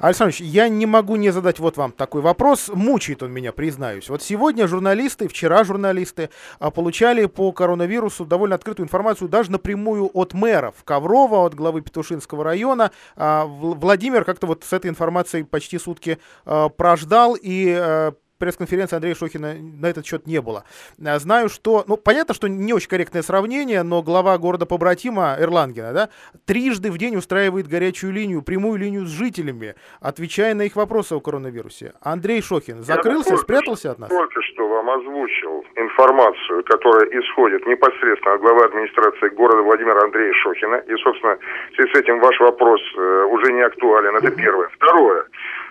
Александр 0.00 0.34
я 0.38 0.68
не 0.68 0.86
могу 0.86 1.16
не 1.16 1.30
задать 1.30 1.58
вот 1.58 1.76
вам 1.76 1.92
такой 1.92 2.22
вопрос. 2.22 2.70
Мучает 2.72 3.22
он 3.22 3.32
меня, 3.32 3.52
признаюсь. 3.52 4.08
Вот 4.08 4.22
сегодня 4.22 4.66
журналисты, 4.66 5.28
вчера 5.28 5.64
журналисты 5.64 6.30
а, 6.58 6.70
получали 6.70 7.26
по 7.26 7.52
коронавирусу 7.52 8.24
довольно 8.24 8.54
открытую 8.54 8.86
информацию 8.86 9.28
даже 9.28 9.50
напрямую 9.50 10.10
от 10.12 10.32
мэров 10.34 10.74
Коврова, 10.84 11.44
от 11.46 11.54
главы 11.54 11.82
Петушинского 11.82 12.44
района. 12.44 12.92
А, 13.16 13.44
Владимир 13.46 14.24
как-то 14.24 14.46
вот 14.46 14.64
с 14.64 14.72
этой 14.72 14.90
информацией 14.90 15.44
почти 15.44 15.78
сутки 15.78 16.18
а, 16.44 16.68
прождал 16.68 17.36
и 17.40 18.12
пресс-конференции 18.38 18.96
Андрея 18.96 19.14
Шохина 19.14 19.54
на 19.54 19.86
этот 19.86 20.06
счет 20.06 20.26
не 20.26 20.40
было. 20.40 20.64
А, 21.04 21.18
знаю, 21.18 21.48
что, 21.48 21.84
ну, 21.86 21.96
понятно, 21.96 22.34
что 22.34 22.48
не 22.48 22.72
очень 22.72 22.88
корректное 22.88 23.22
сравнение, 23.22 23.82
но 23.82 24.02
глава 24.02 24.36
города 24.38 24.66
побратима 24.66 25.36
Эрлангена, 25.38 25.92
да, 25.92 26.08
трижды 26.46 26.90
в 26.90 26.98
день 26.98 27.16
устраивает 27.16 27.68
горячую 27.68 28.12
линию, 28.12 28.42
прямую 28.42 28.78
линию 28.78 29.06
с 29.06 29.10
жителями, 29.10 29.74
отвечая 30.00 30.54
на 30.54 30.62
их 30.62 30.76
вопросы 30.76 31.14
о 31.14 31.20
коронавирусе. 31.20 31.94
Андрей 32.00 32.42
Шохин 32.42 32.82
закрылся, 32.82 33.34
Я 33.34 33.38
спрятался 33.38 33.90
от 33.92 33.98
нас? 33.98 34.08
Только 34.08 34.42
что 34.42 34.68
вам 34.68 34.90
озвучил 34.90 35.64
информацию, 35.76 36.64
которая 36.64 37.06
исходит 37.10 37.66
непосредственно 37.66 38.34
от 38.34 38.40
главы 38.40 38.64
администрации 38.64 39.28
города 39.30 39.62
Владимира 39.62 40.02
Андрея 40.02 40.32
Шохина. 40.32 40.76
И, 40.76 40.96
собственно, 41.02 41.36
в 41.72 41.74
связи 41.76 41.92
с 41.92 41.98
этим 41.98 42.20
ваш 42.20 42.38
вопрос 42.40 42.80
э, 42.96 43.24
уже 43.30 43.52
не 43.52 43.62
актуален. 43.62 44.16
Это 44.16 44.30
первое. 44.30 44.68
Второе. 44.76 45.24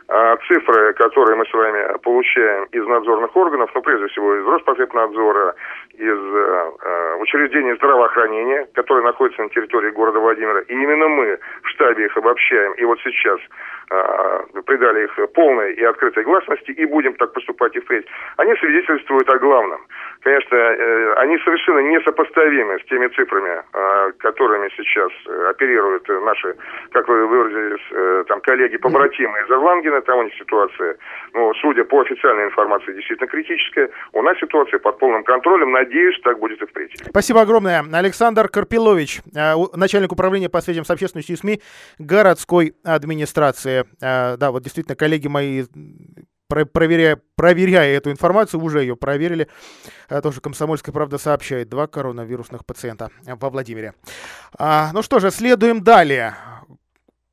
А 0.08 0.38
цифры, 0.48 0.94
которые 0.94 1.36
мы 1.36 1.46
с 1.46 1.54
вами 1.54 1.98
получаем 2.04 2.66
из 2.66 2.86
надзорных 2.86 3.36
органов, 3.36 3.72
ну, 3.74 3.82
прежде 3.82 4.08
всего, 4.08 4.36
из 4.36 4.46
Роспотребнадзора, 4.46 5.56
из 5.94 6.20
э, 6.20 6.72
э, 6.84 7.16
учреждений 7.22 7.74
здравоохранения, 7.74 8.68
которые 8.76 9.04
находятся 9.04 9.42
на 9.42 9.50
территории 9.50 9.90
города 9.90 10.20
Владимира, 10.20 10.60
и 10.62 10.74
именно 10.74 11.08
мы 11.08 11.40
в 11.64 11.70
штабе 11.70 12.06
их 12.06 12.16
обобщаем, 12.18 12.74
и 12.74 12.86
вот 12.86 13.00
сейчас 13.02 13.40
придали 14.66 15.06
их 15.06 15.32
полной 15.34 15.74
и 15.74 15.84
открытой 15.84 16.24
гласности, 16.24 16.72
и 16.72 16.86
будем 16.86 17.16
так 17.16 17.34
поступать 17.34 17.76
и 17.76 17.80
впредь, 17.80 18.06
они 18.38 18.56
свидетельствуют 18.56 19.30
о 19.30 19.40
главном. 19.40 19.82
Конечно, 20.22 20.56
э, 20.56 21.14
они 21.18 21.38
совершенно 21.40 21.80
несопоставимы 21.80 22.80
с 22.80 22.86
теми 22.86 23.08
цифрами, 23.08 23.62
э, 23.74 24.12
которыми 24.20 24.70
сейчас 24.78 25.12
э, 25.28 25.50
оперируют 25.50 26.08
наши, 26.08 26.56
как 26.92 27.08
вы 27.08 27.26
выразились, 27.28 27.86
э, 27.92 28.24
там 28.28 28.42
коллеги-побратимы 28.42 29.40
из 29.40 29.50
Ирлангена, 29.50 29.96
Украины, 29.96 30.02
там 30.02 30.20
у 30.20 30.24
них 30.24 30.34
ситуация, 30.38 30.96
ну, 31.34 31.54
судя 31.62 31.84
по 31.84 32.02
официальной 32.02 32.46
информации, 32.46 32.94
действительно 32.94 33.28
критическая. 33.28 33.90
У 34.14 34.22
нас 34.22 34.38
ситуация 34.40 34.80
под 34.80 35.00
полным 35.00 35.24
контролем. 35.24 35.72
Надеюсь, 35.72 36.20
так 36.24 36.40
будет 36.40 36.62
и 36.62 36.66
впредь. 36.66 36.92
Спасибо 37.10 37.42
огромное. 37.42 37.84
Александр 37.94 38.48
Карпилович, 38.48 39.22
начальник 39.74 40.12
управления 40.12 40.50
по 40.50 40.62
связям 40.62 40.86
с 40.86 40.90
общественностью 40.90 41.36
и 41.36 41.40
СМИ 41.40 41.62
городской 42.00 42.74
администрации. 42.84 43.75
Э, 44.02 44.38
да, 44.38 44.52
вот 44.52 44.64
действительно, 44.64 44.96
коллеги 44.96 45.28
мои 45.28 45.66
проверяя, 46.48 47.20
проверяя 47.36 47.98
эту 47.98 48.12
информацию, 48.12 48.62
уже 48.62 48.82
ее 48.82 48.96
проверили. 48.96 49.48
Э, 50.10 50.22
тоже 50.22 50.42
«Комсомольская 50.42 50.94
правда» 50.94 51.18
сообщает. 51.18 51.70
Два 51.70 51.88
коронавирусных 51.88 52.66
пациента 52.66 53.10
во 53.26 53.50
Владимире. 53.50 53.94
А, 54.58 54.92
ну 54.94 55.02
что 55.02 55.20
же, 55.20 55.32
следуем 55.32 55.84
далее. 55.84 56.36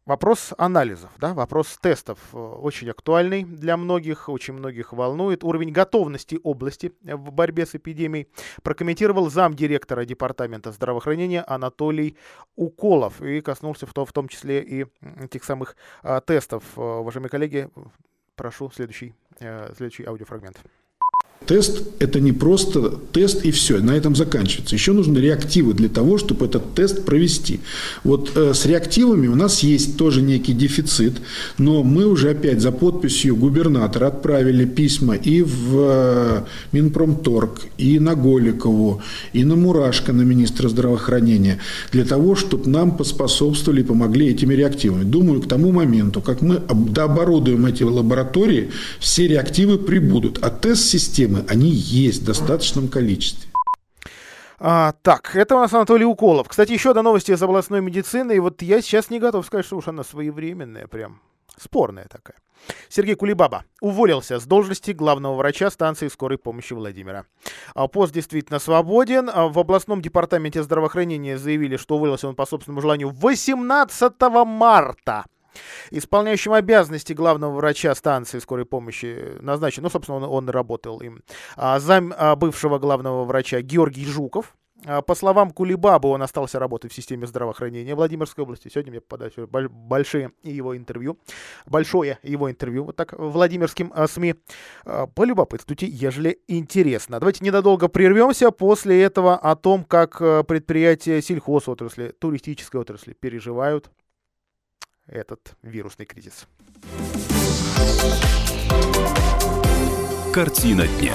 Вопрос 0.05 0.53
анализов, 0.59 1.13
да, 1.19 1.33
вопрос 1.33 1.79
тестов 1.81 2.19
э, 2.33 2.37
очень 2.37 2.91
актуальный 2.91 3.45
для 3.45 3.77
многих, 3.77 4.29
очень 4.29 4.55
многих 4.55 4.93
волнует. 4.93 5.45
Уровень 5.45 5.71
готовности 5.71 6.41
области 6.43 6.93
в 7.03 7.31
борьбе 7.31 7.67
с 7.67 7.77
эпидемией 7.77 8.27
прокомментировал 8.65 9.31
замдиректора 9.31 10.05
Департамента 10.05 10.73
здравоохранения 10.73 11.45
Анатолий 11.47 12.17
Уколов 12.57 13.23
и 13.23 13.41
коснулся 13.43 13.87
в 13.87 13.95
том, 13.95 14.05
в 14.05 14.13
том 14.13 14.27
числе 14.27 14.61
и 14.61 14.87
этих 15.21 15.45
самых 15.45 15.77
а, 16.03 16.21
тестов. 16.21 16.65
Э, 16.77 16.81
уважаемые 16.81 17.31
коллеги, 17.31 17.69
прошу 18.35 18.73
следующий, 18.73 19.15
э, 19.39 19.73
следующий 19.77 20.05
аудиофрагмент. 20.05 20.59
Тест– 21.47 21.83
это 21.99 22.21
не 22.21 22.33
просто 22.33 22.95
тест 23.13 23.45
и 23.45 23.51
все, 23.51 23.79
на 23.79 23.93
этом 23.93 24.15
заканчивается. 24.15 24.75
Еще 24.75 24.93
нужны 24.93 25.19
реактивы 25.19 25.75
для 25.75 25.89
того, 25.89 26.19
чтобы 26.19 26.47
этот 26.47 26.75
тест 26.75 27.05
провести. 27.05 27.61
Вот 28.05 28.33
э, 28.35 28.55
с 28.55 28.67
реактивами 28.67 29.27
у 29.27 29.35
нас 29.35 29.61
есть 29.61 29.97
тоже 29.97 30.23
некий 30.23 30.53
дефицит, 30.53 31.15
но 31.59 31.83
мы 31.83 32.07
уже 32.07 32.31
опять 32.31 32.61
за 32.61 32.73
подписью 32.73 33.37
губернатора 33.37 34.07
отправили 34.09 34.65
письма 34.65 35.15
и 35.15 35.43
в 35.43 35.77
э, 35.77 36.43
Минпромторг, 36.73 37.63
и 37.79 37.99
на 37.99 38.15
Голикову, 38.15 39.03
и 39.33 39.45
на 39.45 39.57
Мурашко, 39.57 40.13
на 40.13 40.23
министра 40.23 40.69
здравоохранения, 40.69 41.59
для 41.93 42.05
того, 42.05 42.37
чтобы 42.37 42.69
нам 42.69 42.97
поспособствовали 42.97 43.81
и 43.81 43.85
помогли 43.85 44.29
этими 44.29 44.55
реактивами. 44.55 45.05
Думаю, 45.05 45.41
к 45.41 45.49
тому 45.49 45.73
моменту, 45.73 46.21
как 46.21 46.43
мы 46.43 46.61
дооборудуем 46.71 47.67
эти 47.67 47.83
лаборатории, 47.83 48.71
все 49.01 49.27
реактивы 49.27 49.79
прибудут. 49.79 50.39
А 50.43 50.51
тест-системы 50.51 51.32
проблемы, 51.33 51.45
они 51.49 51.71
есть 51.71 52.23
в 52.23 52.27
достаточном 52.27 52.89
количестве. 52.89 53.51
А, 54.59 54.95
так, 55.03 55.35
это 55.35 55.57
у 55.57 55.59
нас 55.59 55.73
Анатолий 55.73 56.05
Уколов. 56.05 56.49
Кстати, 56.49 56.73
еще 56.73 56.95
до 56.95 57.03
новости 57.03 57.33
из 57.33 57.43
областной 57.43 57.81
медицины. 57.81 58.37
И 58.37 58.39
вот 58.39 58.63
я 58.63 58.81
сейчас 58.81 59.11
не 59.11 59.19
готов 59.19 59.45
сказать, 59.45 59.67
что 59.67 59.77
уж 59.77 59.89
она 59.89 60.05
своевременная, 60.05 60.87
прям 60.87 61.21
спорная 61.59 62.07
такая. 62.09 62.37
Сергей 62.89 63.17
Кулибаба 63.17 63.65
уволился 63.81 64.39
с 64.39 64.45
должности 64.45 64.93
главного 64.93 65.35
врача 65.35 65.69
станции 65.69 66.07
скорой 66.07 66.39
помощи 66.39 66.75
Владимира. 66.75 67.25
А 67.75 67.89
пост 67.89 68.13
действительно 68.13 68.61
свободен. 68.61 69.29
А 69.35 69.49
в 69.49 69.59
областном 69.59 70.01
департаменте 70.01 70.63
здравоохранения 70.63 71.39
заявили, 71.39 71.77
что 71.77 71.97
уволился 71.97 72.29
он 72.29 72.37
по 72.37 72.47
собственному 72.47 72.81
желанию 72.81 73.09
18 73.09 74.13
марта. 74.47 75.25
Исполняющим 75.91 76.53
обязанности 76.53 77.13
главного 77.13 77.57
врача 77.57 77.95
станции 77.95 78.39
скорой 78.39 78.67
помощи 78.67 79.39
назначен, 79.41 79.83
ну, 79.83 79.91
собственно, 79.91 80.19
он, 80.19 80.25
он 80.25 80.49
работал 80.49 81.01
им, 81.01 81.23
а, 81.57 81.79
зам 81.79 82.13
а, 82.17 82.37
бывшего 82.37 82.79
главного 82.79 83.25
врача 83.25 83.61
Георгий 83.61 84.07
Жуков. 84.07 84.55
А, 84.85 85.01
по 85.01 85.15
словам 85.15 85.51
Кулибабы, 85.51 86.09
он 86.09 86.23
остался 86.23 86.59
работать 86.59 86.93
в 86.93 86.95
системе 86.95 87.27
здравоохранения 87.27 87.95
Владимирской 87.95 88.43
области. 88.43 88.69
Сегодня 88.69 88.93
мне 88.93 89.01
попадают 89.01 89.37
большие 89.49 90.33
его 90.43 90.77
интервью. 90.77 91.19
Большое 91.67 92.19
его 92.23 92.51
интервью, 92.51 92.85
вот 92.85 92.97
так, 92.97 93.13
Владимирским 93.17 93.93
СМИ. 94.07 94.35
А, 94.85 95.07
полюбопытствуйте, 95.07 95.87
ежели 95.87 96.41
интересно. 96.49 97.21
Давайте 97.21 97.45
ненадолго 97.45 97.89
прервемся. 97.89 98.51
После 98.51 99.03
этого 99.03 99.37
о 99.37 99.55
том, 99.57 99.85
как 99.85 100.19
предприятия 100.47 101.23
сельхозотрасли, 101.23 102.15
туристической 102.19 102.81
отрасли 102.81 103.13
переживают 103.13 103.91
этот 105.07 105.57
вирусный 105.63 106.07
кризис. 106.07 106.47
Картина 110.33 110.87
дня. 110.87 111.15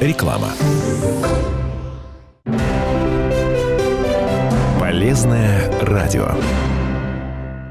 Реклама. 0.00 0.52
Полезное 4.78 5.70
радио. 5.82 6.28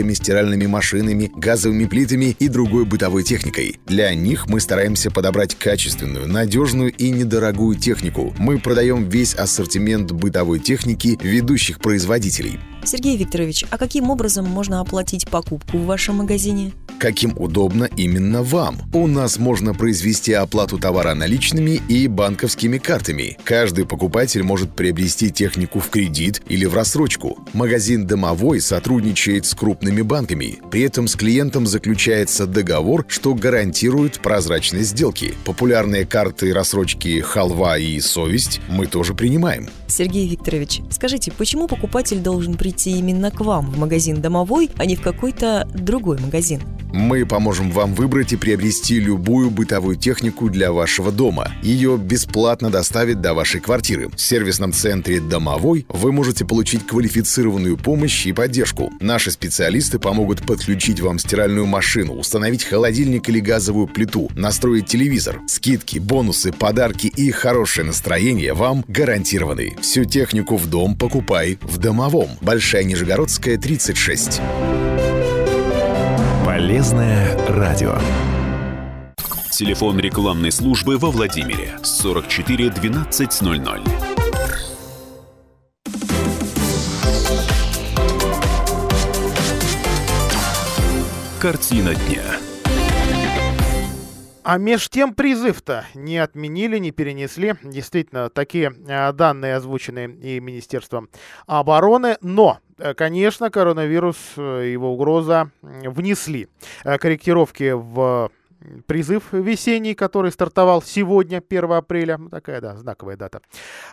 холодильниками, 0.00 0.14
стиральными 0.14 0.66
машинами, 0.66 1.30
газовыми 1.34 1.86
плитами 1.86 2.36
и 2.38 2.48
другой 2.48 2.84
бытовой 2.84 3.22
техникой. 3.22 3.78
Для 3.86 4.14
них 4.14 4.48
мы 4.48 4.60
стараемся 4.60 5.10
подобрать 5.10 5.54
качественную, 5.54 6.28
надежную 6.28 6.92
и 6.92 7.10
недорогую 7.10 7.76
технику. 7.76 8.34
Мы 8.38 8.58
продаем 8.58 9.08
весь 9.08 9.34
ассортимент 9.34 10.12
бытовой 10.12 10.58
техники 10.58 11.18
ведущих 11.22 11.78
производителей. 11.78 12.58
Сергей 12.90 13.16
Викторович, 13.16 13.66
а 13.70 13.78
каким 13.78 14.10
образом 14.10 14.46
можно 14.46 14.80
оплатить 14.80 15.28
покупку 15.28 15.78
в 15.78 15.86
вашем 15.86 16.16
магазине? 16.16 16.72
Каким 16.98 17.38
удобно 17.38 17.84
именно 17.84 18.42
вам. 18.42 18.78
У 18.92 19.06
нас 19.06 19.38
можно 19.38 19.74
произвести 19.74 20.32
оплату 20.32 20.76
товара 20.76 21.14
наличными 21.14 21.80
и 21.88 22.08
банковскими 22.08 22.78
картами. 22.78 23.38
Каждый 23.44 23.86
покупатель 23.86 24.42
может 24.42 24.74
приобрести 24.74 25.30
технику 25.30 25.78
в 25.78 25.88
кредит 25.88 26.42
или 26.48 26.66
в 26.66 26.74
рассрочку. 26.74 27.38
Магазин 27.52 28.08
«Домовой» 28.08 28.60
сотрудничает 28.60 29.46
с 29.46 29.54
крупными 29.54 30.02
банками. 30.02 30.58
При 30.72 30.82
этом 30.82 31.06
с 31.06 31.14
клиентом 31.14 31.68
заключается 31.68 32.44
договор, 32.46 33.06
что 33.08 33.34
гарантирует 33.34 34.20
прозрачность 34.20 34.90
сделки. 34.90 35.34
Популярные 35.44 36.04
карты 36.04 36.52
рассрочки 36.52 37.20
«Халва» 37.20 37.78
и 37.78 38.00
«Совесть» 38.00 38.60
мы 38.68 38.86
тоже 38.86 39.14
принимаем. 39.14 39.68
Сергей 39.86 40.28
Викторович, 40.28 40.82
скажите, 40.90 41.32
почему 41.32 41.66
покупатель 41.66 42.18
должен 42.18 42.54
прийти 42.54 42.79
именно 42.86 43.30
к 43.30 43.40
вам 43.40 43.70
в 43.70 43.78
магазин 43.78 44.22
«Домовой», 44.22 44.70
а 44.76 44.86
не 44.86 44.96
в 44.96 45.02
какой-то 45.02 45.68
другой 45.74 46.18
магазин? 46.18 46.62
Мы 46.92 47.24
поможем 47.24 47.70
вам 47.70 47.94
выбрать 47.94 48.32
и 48.32 48.36
приобрести 48.36 48.98
любую 48.98 49.50
бытовую 49.50 49.96
технику 49.96 50.48
для 50.50 50.72
вашего 50.72 51.12
дома. 51.12 51.52
Ее 51.62 51.96
бесплатно 51.96 52.70
доставят 52.70 53.20
до 53.20 53.32
вашей 53.32 53.60
квартиры. 53.60 54.08
В 54.08 54.20
сервисном 54.20 54.72
центре 54.72 55.20
«Домовой» 55.20 55.86
вы 55.88 56.10
можете 56.10 56.44
получить 56.44 56.86
квалифицированную 56.86 57.76
помощь 57.76 58.26
и 58.26 58.32
поддержку. 58.32 58.92
Наши 59.00 59.30
специалисты 59.30 59.98
помогут 60.00 60.42
подключить 60.42 61.00
вам 61.00 61.18
стиральную 61.18 61.66
машину, 61.66 62.14
установить 62.14 62.64
холодильник 62.64 63.28
или 63.28 63.38
газовую 63.38 63.86
плиту, 63.86 64.28
настроить 64.34 64.86
телевизор. 64.86 65.40
Скидки, 65.46 65.98
бонусы, 65.98 66.52
подарки 66.52 67.06
и 67.06 67.30
хорошее 67.30 67.86
настроение 67.86 68.52
вам 68.52 68.84
гарантированы. 68.88 69.76
Всю 69.80 70.04
технику 70.04 70.56
в 70.56 70.66
дом 70.68 70.96
покупай 70.96 71.58
в 71.62 71.78
«Домовом». 71.78 72.30
Большая 72.60 72.84
Нижегородская, 72.84 73.56
36. 73.56 74.38
Полезное 76.44 77.34
радио. 77.48 77.98
Телефон 79.50 79.98
рекламной 79.98 80.52
службы 80.52 80.98
во 80.98 81.10
Владимире 81.10 81.78
44 81.82 82.68
1200. 82.68 83.80
Картина 91.40 91.94
дня. 91.94 92.49
А 94.50 94.58
меж 94.58 94.88
тем 94.90 95.14
призыв-то 95.14 95.84
не 95.94 96.18
отменили, 96.18 96.78
не 96.78 96.90
перенесли. 96.90 97.54
Действительно, 97.62 98.30
такие 98.30 98.74
э, 98.88 99.12
данные 99.12 99.54
озвучены 99.54 100.06
и 100.06 100.40
Министерством 100.40 101.08
обороны. 101.46 102.16
Но, 102.20 102.58
э, 102.76 102.94
конечно, 102.94 103.48
коронавирус, 103.50 104.16
э, 104.36 104.70
его 104.72 104.92
угроза 104.92 105.52
внесли 105.62 106.48
корректировки 106.82 107.70
в 107.70 108.32
призыв 108.86 109.32
весенний, 109.32 109.94
который 109.94 110.32
стартовал 110.32 110.82
сегодня, 110.82 111.40
1 111.40 111.70
апреля. 111.70 112.18
Такая, 112.28 112.60
да, 112.60 112.76
знаковая 112.76 113.16
дата. 113.16 113.42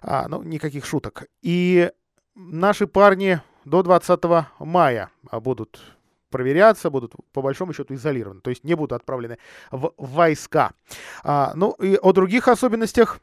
А, 0.01 0.27
ну, 0.27 0.41
никаких 0.41 0.87
шуток. 0.87 1.25
И 1.43 1.91
наши 2.33 2.87
парни 2.87 3.41
до 3.63 3.83
20 3.83 4.23
мая 4.57 5.11
будут 5.31 5.96
проверяться, 6.29 6.89
будут 6.89 7.13
по 7.33 7.41
большому 7.41 7.73
счету 7.73 7.93
изолированы, 7.93 8.41
то 8.41 8.49
есть 8.49 8.63
не 8.63 8.75
будут 8.75 8.93
отправлены 8.93 9.37
в 9.71 9.93
войска. 9.97 10.71
А, 11.23 11.53
ну 11.55 11.71
и 11.73 11.95
о 11.95 12.13
других 12.13 12.47
особенностях 12.47 13.19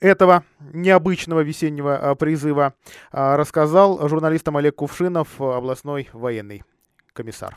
этого 0.00 0.44
необычного 0.72 1.40
весеннего 1.40 1.96
а, 1.96 2.14
призыва 2.14 2.74
а, 3.12 3.36
рассказал 3.36 4.08
журналистам 4.08 4.56
Олег 4.56 4.76
Кувшинов, 4.76 5.40
областной 5.40 6.08
военный 6.12 6.64
комиссар. 7.12 7.56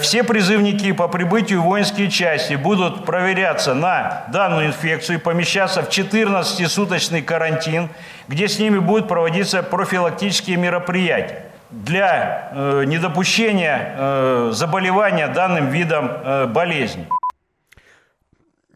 Все 0.00 0.22
призывники 0.22 0.92
по 0.92 1.08
прибытию 1.08 1.62
в 1.62 1.64
воинские 1.64 2.10
части 2.10 2.54
будут 2.54 3.06
проверяться 3.06 3.72
на 3.72 4.24
данную 4.32 4.66
инфекцию 4.66 5.18
и 5.18 5.20
помещаться 5.20 5.82
в 5.82 5.88
14-суточный 5.88 7.22
карантин, 7.22 7.88
где 8.26 8.48
с 8.48 8.58
ними 8.58 8.78
будут 8.78 9.08
проводиться 9.08 9.62
профилактические 9.62 10.58
мероприятия 10.58 11.47
для 11.70 12.50
э, 12.52 12.84
недопущения 12.84 13.94
э, 13.96 14.50
заболевания 14.52 15.28
данным 15.28 15.68
видом 15.70 16.06
э, 16.08 16.46
болезни. 16.46 17.08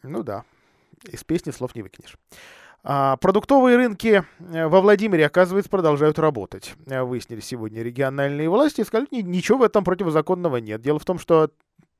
Ну 0.03 0.23
да, 0.23 0.45
из 1.05 1.25
песни 1.25 1.51
слов 1.51 1.75
не 1.75 1.83
выкинешь. 1.83 2.17
А, 2.85 3.17
продуктовые 3.19 3.77
рынки 3.77 4.25
э, 4.41 4.67
во 4.67 4.81
Владимире, 4.81 5.27
оказывается, 5.27 5.71
продолжают 5.71 6.19
работать. 6.19 6.75
Э, 6.87 7.03
выяснили 7.03 7.41
сегодня 7.41 7.83
региональные 7.83 8.49
власти. 8.49 8.83
Сказали, 8.83 9.07
ничего 9.13 9.59
в 9.59 9.63
этом 9.63 9.85
противозаконного 9.85 10.57
нет. 10.57 10.83
Дело 10.83 10.99
в 10.99 11.05
том, 11.05 11.21
что 11.21 11.51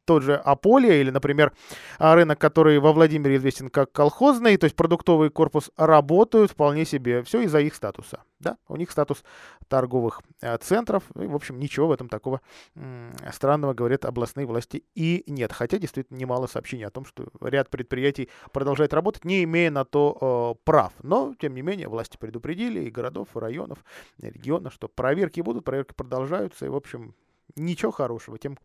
тот 0.05 0.23
же 0.23 0.37
Аполия 0.37 1.01
или, 1.01 1.11
например, 1.11 1.53
а, 1.99 2.15
рынок, 2.15 2.39
который 2.39 2.79
во 2.79 2.93
Владимире 2.93 3.37
известен 3.37 3.71
как 3.71 3.93
колхозный, 3.93 4.57
то 4.57 4.65
есть 4.65 4.77
продуктовый 4.77 5.31
корпус, 5.31 5.71
работают 5.77 6.51
вполне 6.51 6.85
себе. 6.85 7.23
Все 7.23 7.41
из-за 7.43 7.61
их 7.61 7.75
статуса. 7.75 8.23
Да? 8.41 8.57
У 8.69 8.77
них 8.77 8.91
статус 8.91 9.23
торговых 9.69 10.21
э, 10.41 10.57
центров. 10.59 11.05
И, 11.15 11.27
в 11.27 11.35
общем, 11.35 11.61
ничего 11.61 11.89
в 11.89 11.93
этом 11.93 12.09
такого 12.09 12.41
странного, 13.33 13.75
говорят 13.75 14.05
областные 14.05 14.47
власти, 14.47 14.85
и 14.95 15.23
нет. 15.27 15.53
Хотя 15.53 15.79
действительно 15.79 16.19
немало 16.19 16.47
сообщений 16.47 16.87
о 16.87 16.91
том, 16.91 17.05
что 17.05 17.29
ряд 17.41 17.71
предприятий 17.71 18.29
продолжает 18.53 18.93
работать, 18.93 19.25
не 19.25 19.45
имея 19.45 19.71
на 19.71 19.85
то 19.85 20.57
э, 20.57 20.61
прав. 20.65 20.93
Но, 21.03 21.35
тем 21.39 21.55
не 21.55 21.63
менее, 21.63 21.89
власти 21.89 22.17
предупредили 22.17 22.85
и 22.85 22.91
городов, 22.91 23.29
и 23.35 23.39
районов, 23.39 23.85
и 24.19 24.27
регионов, 24.27 24.73
что 24.75 24.89
проверки 24.89 25.41
будут, 25.41 25.65
проверки 25.65 25.95
продолжаются, 25.95 26.67
и, 26.67 26.69
в 26.69 26.77
общем, 26.77 27.15
ничего 27.57 27.93
хорошего 27.93 28.39
тем, 28.39 28.59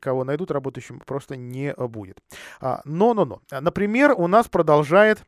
кого 0.00 0.24
найдут 0.24 0.50
работающим, 0.50 1.00
просто 1.00 1.36
не 1.36 1.74
будет. 1.74 2.18
А, 2.60 2.80
но-но-но. 2.84 3.42
Например, 3.50 4.14
у 4.16 4.26
нас 4.26 4.48
продолжает, 4.48 5.24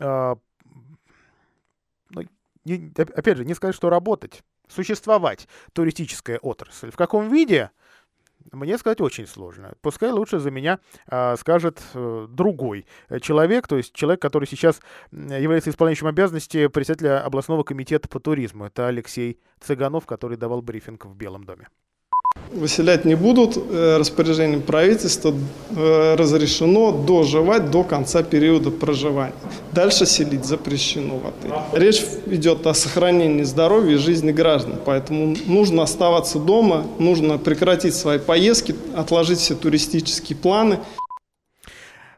а, 0.00 0.36
ну, 2.10 2.22
опять 2.64 3.36
же, 3.36 3.44
не 3.44 3.54
сказать, 3.54 3.74
что 3.74 3.90
работать, 3.90 4.42
существовать 4.68 5.48
туристическая 5.72 6.38
отрасль. 6.38 6.90
В 6.90 6.96
каком 6.96 7.28
виде? 7.28 7.70
Мне 8.52 8.78
сказать 8.78 9.00
очень 9.00 9.26
сложно. 9.26 9.74
Пускай 9.80 10.10
лучше 10.10 10.38
за 10.38 10.50
меня 10.50 10.78
э, 11.08 11.36
скажет 11.36 11.82
э, 11.94 12.26
другой 12.28 12.86
человек, 13.20 13.66
то 13.68 13.76
есть 13.76 13.92
человек, 13.94 14.20
который 14.20 14.46
сейчас 14.46 14.80
является 15.12 15.70
исполняющим 15.70 16.06
обязанности 16.06 16.66
председателя 16.68 17.24
областного 17.24 17.62
комитета 17.62 18.08
по 18.08 18.20
туризму. 18.20 18.66
Это 18.66 18.88
Алексей 18.88 19.40
Цыганов, 19.60 20.06
который 20.06 20.36
давал 20.36 20.62
брифинг 20.62 21.06
в 21.06 21.14
Белом 21.14 21.44
доме. 21.44 21.68
Выселять 22.54 23.04
не 23.04 23.16
будут. 23.16 23.56
Э, 23.56 23.96
распоряжением 23.98 24.62
правительства 24.62 25.34
э, 25.70 26.14
разрешено 26.16 26.92
доживать 26.92 27.70
до 27.70 27.82
конца 27.82 28.22
периода 28.22 28.70
проживания. 28.70 29.34
Дальше 29.72 30.06
селить 30.06 30.44
запрещено 30.44 31.18
в 31.18 31.26
отеле. 31.26 31.54
Речь 31.72 32.02
идет 32.26 32.64
о 32.66 32.74
сохранении 32.74 33.42
здоровья 33.42 33.94
и 33.94 33.98
жизни 33.98 34.30
граждан. 34.30 34.74
Поэтому 34.84 35.36
нужно 35.46 35.82
оставаться 35.82 36.38
дома, 36.38 36.84
нужно 37.00 37.38
прекратить 37.38 37.94
свои 37.94 38.18
поездки, 38.18 38.76
отложить 38.94 39.40
все 39.40 39.56
туристические 39.56 40.36
планы. 40.36 40.78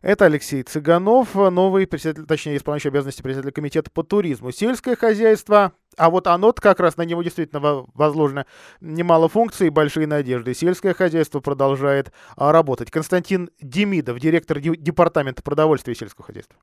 Это 0.06 0.26
Алексей 0.26 0.62
Цыганов, 0.62 1.34
новый 1.34 1.84
председатель, 1.84 2.26
точнее, 2.26 2.58
исполняющий 2.58 2.90
обязанности 2.90 3.22
председателя 3.22 3.50
комитета 3.50 3.90
по 3.90 4.04
туризму. 4.04 4.52
Сельское 4.52 4.94
хозяйство, 4.94 5.72
а 5.96 6.10
вот 6.10 6.28
оно 6.28 6.52
как 6.52 6.78
раз 6.78 6.96
на 6.96 7.02
него 7.02 7.24
действительно 7.24 7.84
возложено 7.92 8.46
немало 8.80 9.28
функций 9.28 9.66
и 9.66 9.70
большие 9.70 10.06
надежды. 10.06 10.54
Сельское 10.54 10.94
хозяйство 10.94 11.40
продолжает 11.40 12.12
а, 12.36 12.52
работать. 12.52 12.92
Константин 12.92 13.50
Демидов, 13.60 14.20
директор 14.20 14.60
департамента 14.60 15.42
продовольствия 15.42 15.94
и 15.94 15.96
сельского 15.96 16.24
хозяйства. 16.24 16.56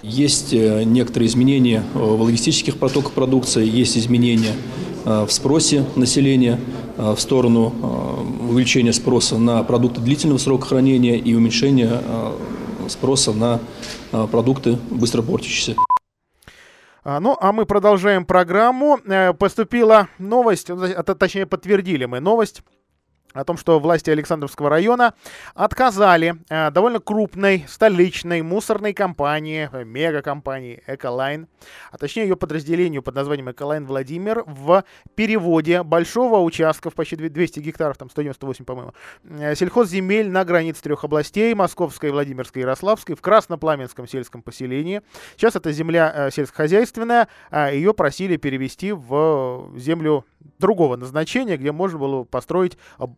Есть 0.00 0.54
э, 0.54 0.84
некоторые 0.84 1.28
изменения 1.28 1.84
э, 1.94 1.98
в 1.98 2.22
логистических 2.22 2.78
потоках 2.78 3.12
продукции, 3.12 3.62
есть 3.62 3.98
изменения 3.98 4.54
э, 5.04 5.26
в 5.26 5.30
спросе 5.30 5.84
населения. 5.96 6.58
в 6.96 7.18
сторону 7.18 7.72
увеличения 8.50 8.92
спроса 8.92 9.38
на 9.38 9.62
продукты 9.62 10.00
длительного 10.02 10.38
срока 10.38 10.66
хранения 10.66 11.16
и 11.16 11.34
уменьшения 11.34 12.02
спроса 12.88 13.32
на 13.32 13.60
продукты 14.10 14.78
быстро 14.90 15.22
портящиеся. 15.22 15.76
Ну, 17.04 17.36
а 17.40 17.52
мы 17.52 17.64
продолжаем 17.64 18.26
программу. 18.26 18.98
Э, 19.06 19.32
поступила 19.32 20.08
новость, 20.18 20.70
точнее 21.18 21.46
подтвердили 21.46 22.04
мы 22.04 22.20
новость 22.20 22.62
о 23.32 23.44
том, 23.44 23.56
что 23.56 23.78
власти 23.78 24.10
Александровского 24.10 24.68
района 24.68 25.14
отказали 25.54 26.36
э, 26.48 26.70
довольно 26.70 27.00
крупной 27.00 27.64
столичной 27.68 28.42
мусорной 28.42 28.92
компании, 28.92 29.68
э, 29.72 29.84
мегакомпании 29.84 30.82
Эколайн, 30.86 31.46
а 31.90 31.98
точнее 31.98 32.22
ее 32.22 32.36
подразделению 32.36 33.02
под 33.02 33.14
названием 33.14 33.50
Эколайн 33.50 33.86
Владимир 33.86 34.42
в 34.46 34.84
переводе 35.14 35.82
большого 35.82 36.40
участка 36.40 36.90
в 36.90 36.94
почти 36.94 37.16
200 37.16 37.60
гектаров, 37.60 37.96
там 37.98 38.10
198, 38.10 38.64
по-моему, 38.64 38.94
э, 39.24 39.54
сельхозземель 39.54 40.30
на 40.30 40.44
границе 40.44 40.82
трех 40.82 41.04
областей, 41.04 41.54
Московской, 41.54 42.10
Владимирской 42.10 42.62
и 42.62 42.64
Ярославской, 42.64 43.14
в 43.14 43.20
Краснопламенском 43.20 44.08
сельском 44.08 44.42
поселении. 44.42 45.02
Сейчас 45.36 45.56
эта 45.56 45.72
земля 45.72 46.12
э, 46.14 46.30
сельскохозяйственная, 46.30 47.28
э, 47.50 47.70
ее 47.74 47.94
просили 47.94 48.36
перевести 48.36 48.92
в 48.92 49.70
землю 49.76 50.24
другого 50.58 50.96
назначения, 50.96 51.56
где 51.56 51.72
можно 51.72 51.98
было 51.98 52.24
построить 52.24 52.76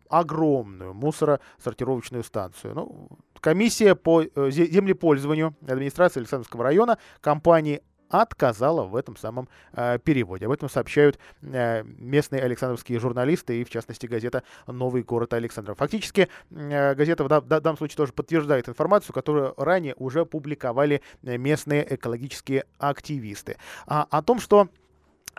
огромную 0.08 0.94
мусоросортировочную 0.94 2.24
станцию. 2.24 2.74
Ну, 2.74 3.08
комиссия 3.40 3.94
по 3.94 4.22
э, 4.22 4.50
землепользованию 4.50 5.56
администрации 5.66 6.20
Александровского 6.20 6.64
района 6.64 6.98
компании 7.20 7.82
отказала 8.12 8.84
в 8.84 8.94
этом 8.94 9.16
самом 9.16 9.48
э, 9.72 9.98
переводе. 9.98 10.46
Об 10.46 10.52
этом 10.52 10.68
сообщают 10.68 11.18
э, 11.40 11.82
местные 11.82 12.42
александровские 12.42 13.00
журналисты 13.00 13.60
и, 13.60 13.64
в 13.64 13.70
частности, 13.70 14.06
газета 14.06 14.42
«Новый 14.66 15.02
город 15.02 15.32
Александров». 15.32 15.78
Фактически, 15.78 16.28
э, 16.50 16.94
газета 16.94 17.24
в, 17.24 17.28
в, 17.28 17.40
в 17.40 17.46
данном 17.48 17.78
случае 17.78 17.96
тоже 17.96 18.12
подтверждает 18.12 18.68
информацию, 18.68 19.14
которую 19.14 19.54
ранее 19.56 19.94
уже 19.96 20.26
публиковали 20.26 21.00
э, 21.22 21.38
местные 21.38 21.94
экологические 21.94 22.66
активисты. 22.78 23.56
А, 23.86 24.06
о 24.10 24.22
том, 24.22 24.40
что 24.40 24.68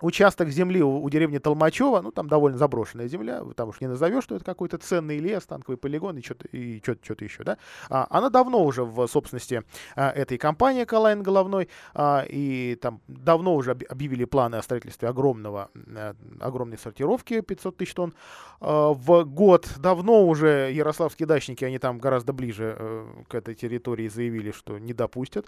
участок 0.01 0.49
земли 0.49 0.81
у, 0.81 1.01
у 1.01 1.09
деревни 1.09 1.37
Толмачева, 1.37 2.01
ну, 2.01 2.11
там 2.11 2.27
довольно 2.27 2.57
заброшенная 2.57 3.07
земля, 3.07 3.43
там 3.55 3.69
уж 3.69 3.81
не 3.81 3.87
назовешь, 3.87 4.23
что 4.23 4.35
это 4.35 4.45
какой-то 4.45 4.77
ценный 4.77 5.19
лес, 5.19 5.43
танковый 5.43 5.77
полигон 5.77 6.17
и 6.17 6.21
что-то 6.21 6.47
что 6.83 6.97
что 7.03 7.23
еще, 7.23 7.43
да. 7.43 7.57
А, 7.89 8.07
она 8.09 8.29
давно 8.29 8.63
уже 8.63 8.83
в 8.83 9.07
собственности 9.07 9.63
а, 9.95 10.11
этой 10.11 10.37
компании 10.37 10.83
Калайн 10.85 11.21
Головной, 11.23 11.69
а, 11.93 12.25
и 12.27 12.75
там 12.81 13.01
давно 13.07 13.55
уже 13.55 13.71
объявили 13.71 14.25
планы 14.25 14.55
о 14.55 14.63
строительстве 14.63 15.09
огромного, 15.09 15.69
а, 15.95 16.15
огромной 16.39 16.77
сортировки 16.77 17.41
500 17.41 17.77
тысяч 17.77 17.93
тонн 17.93 18.13
а, 18.59 18.93
в 18.93 19.23
год. 19.25 19.69
Давно 19.77 20.25
уже 20.25 20.71
ярославские 20.73 21.27
дачники, 21.27 21.65
они 21.65 21.77
там 21.77 21.99
гораздо 21.99 22.33
ближе 22.33 22.75
а, 22.77 23.23
к 23.27 23.35
этой 23.35 23.55
территории 23.55 24.07
заявили, 24.07 24.51
что 24.51 24.77
не 24.79 24.93
допустят 24.93 25.45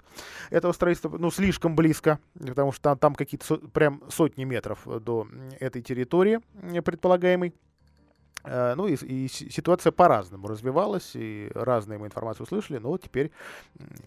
этого 0.50 0.72
строительства, 0.72 1.16
ну, 1.18 1.30
слишком 1.30 1.74
близко, 1.74 2.18
потому 2.38 2.72
что 2.72 2.82
там, 2.82 2.98
там 2.98 3.14
какие-то 3.14 3.46
со, 3.46 3.56
прям 3.56 4.02
сотни 4.08 4.35
сотни 4.36 4.44
метров 4.44 4.86
до 5.02 5.26
этой 5.60 5.82
территории 5.82 6.40
предполагаемой. 6.82 7.54
Э, 8.46 8.74
ну 8.76 8.86
и, 8.86 8.94
и 8.94 9.28
ситуация 9.28 9.92
по-разному 9.92 10.48
развивалась, 10.48 11.10
и 11.14 11.50
разные 11.54 11.98
мы 11.98 12.06
информацию 12.06 12.44
услышали, 12.44 12.78
но 12.78 12.96
теперь, 12.96 13.30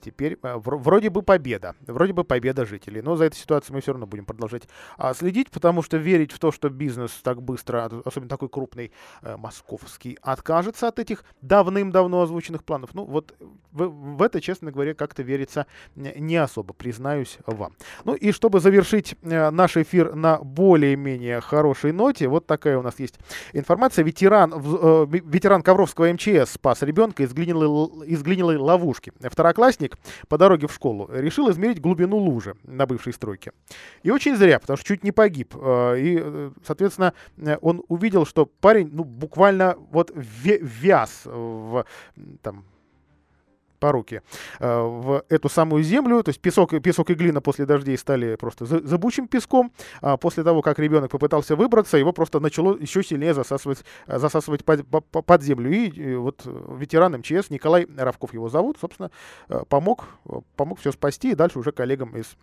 теперь 0.02 0.38
э, 0.42 0.56
вроде 0.58 1.10
бы 1.10 1.22
победа, 1.22 1.76
вроде 1.82 2.14
бы 2.14 2.24
победа 2.24 2.66
жителей. 2.66 3.02
Но 3.02 3.16
за 3.16 3.26
этой 3.26 3.36
ситуацией 3.36 3.76
мы 3.76 3.82
все 3.82 3.92
равно 3.92 4.08
будем 4.08 4.26
продолжать 4.26 4.64
а, 4.98 5.14
следить, 5.14 5.52
потому 5.52 5.84
что 5.84 5.98
верить 5.98 6.32
в 6.32 6.40
то, 6.40 6.52
что 6.52 6.70
бизнес 6.70 7.12
так 7.22 7.42
быстро, 7.42 7.90
особенно 8.06 8.30
такой 8.30 8.50
крупный 8.50 8.92
э, 9.22 9.36
московский, 9.38 10.18
откажется 10.22 10.88
от 10.88 11.00
этих 11.00 11.24
давным-давно 11.42 12.22
озвученных 12.22 12.64
планов, 12.64 12.94
ну 12.94 13.04
вот 13.04 13.36
в, 13.72 13.88
в 13.88 14.22
это, 14.22 14.42
честно 14.42 14.72
говоря, 14.72 14.94
как-то 14.94 15.22
верится 15.22 15.68
не 15.96 16.38
особо, 16.38 16.74
признаюсь 16.74 17.38
вам. 17.46 17.74
Ну 18.06 18.14
и 18.14 18.32
чтобы 18.32 18.60
завершить 18.60 19.16
наш 19.22 19.78
эфир 19.78 20.16
на 20.16 20.38
более-менее 20.38 21.42
хорошей 21.42 21.92
ноте, 21.92 22.28
вот 22.28 22.48
такая 22.48 22.78
у 22.78 22.82
нас 22.82 23.00
есть 23.00 23.20
информация. 23.54 24.04
Ветеран 24.04 24.29
ветеран, 24.30 24.54
э, 24.54 25.06
ветеран 25.10 25.62
Ковровского 25.62 26.12
МЧС 26.14 26.54
спас 26.54 26.82
ребенка 26.82 27.24
из 27.24 27.34
глинилой, 27.34 28.08
из 28.08 28.22
глинилой 28.22 28.58
ловушки. 28.58 29.12
Второклассник 29.22 29.98
по 30.28 30.38
дороге 30.38 30.68
в 30.68 30.74
школу 30.74 31.10
решил 31.12 31.50
измерить 31.52 31.82
глубину 31.82 32.18
лужи 32.18 32.56
на 32.64 32.86
бывшей 32.86 33.14
стройке. 33.14 33.52
И 34.04 34.12
очень 34.12 34.36
зря, 34.36 34.60
потому 34.60 34.78
что 34.78 34.88
чуть 34.88 35.04
не 35.04 35.12
погиб. 35.12 35.56
Э, 35.56 36.00
и, 36.00 36.20
э, 36.22 36.52
соответственно, 36.66 37.14
он 37.62 37.84
увидел, 37.88 38.26
что 38.26 38.46
парень 38.46 38.90
ну, 38.92 39.04
буквально 39.04 39.76
вот 39.92 40.12
вяз 40.16 41.22
в 41.26 41.86
там, 42.42 42.66
по 43.80 43.92
руке 43.92 44.22
э, 44.60 44.82
в 44.82 45.24
эту 45.30 45.50
самую 45.50 45.84
землю. 45.84 46.22
То 46.24 46.30
есть 46.30 46.42
песок, 46.42 46.80
песок 46.82 47.10
и 47.10 47.14
глина 47.14 47.42
после 47.42 47.66
дождей 47.66 47.98
стали 47.98 48.36
просто 48.36 48.66
забучим 48.66 49.28
песком. 49.28 49.72
А 50.02 50.18
после 50.18 50.44
того, 50.44 50.62
как 50.62 50.80
ребенок 50.80 51.12
попытался 51.12 51.56
выбраться, 51.56 51.98
его 51.98 52.14
просто 52.14 52.40
начало 52.40 52.78
еще 52.78 53.04
сильнее 53.04 53.34
засасывать, 53.34 53.84
засасывать 54.08 54.66
под, 54.66 54.86
под 55.10 55.44
землю. 55.44 55.72
И, 55.72 55.90
и 55.90 56.16
вот 56.16 56.42
ветеран 56.46 57.18
МЧС 57.18 57.50
Николай 57.50 57.88
Равков 57.98 58.34
его 58.34 58.50
зовут, 58.50 58.78
собственно, 58.80 59.12
э, 59.50 59.62
помог, 59.68 60.06
помог 60.56 60.80
все 60.80 60.92
спасти. 60.92 61.32
И 61.32 61.36
дальше 61.36 61.60
уже 61.60 61.72
коллегам 61.72 62.16
из 62.16 62.36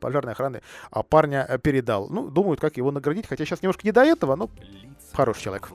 пожарной 0.00 0.32
охраны 0.32 0.60
а 0.90 1.02
парня 1.02 1.58
передал. 1.62 2.08
Ну, 2.08 2.28
думают, 2.28 2.60
как 2.60 2.76
его 2.76 2.90
наградить, 2.90 3.26
хотя 3.26 3.44
сейчас 3.44 3.62
немножко 3.62 3.82
не 3.84 3.92
до 3.92 4.02
этого, 4.02 4.36
но 4.36 4.50
хороший 5.12 5.42
человек. 5.42 5.70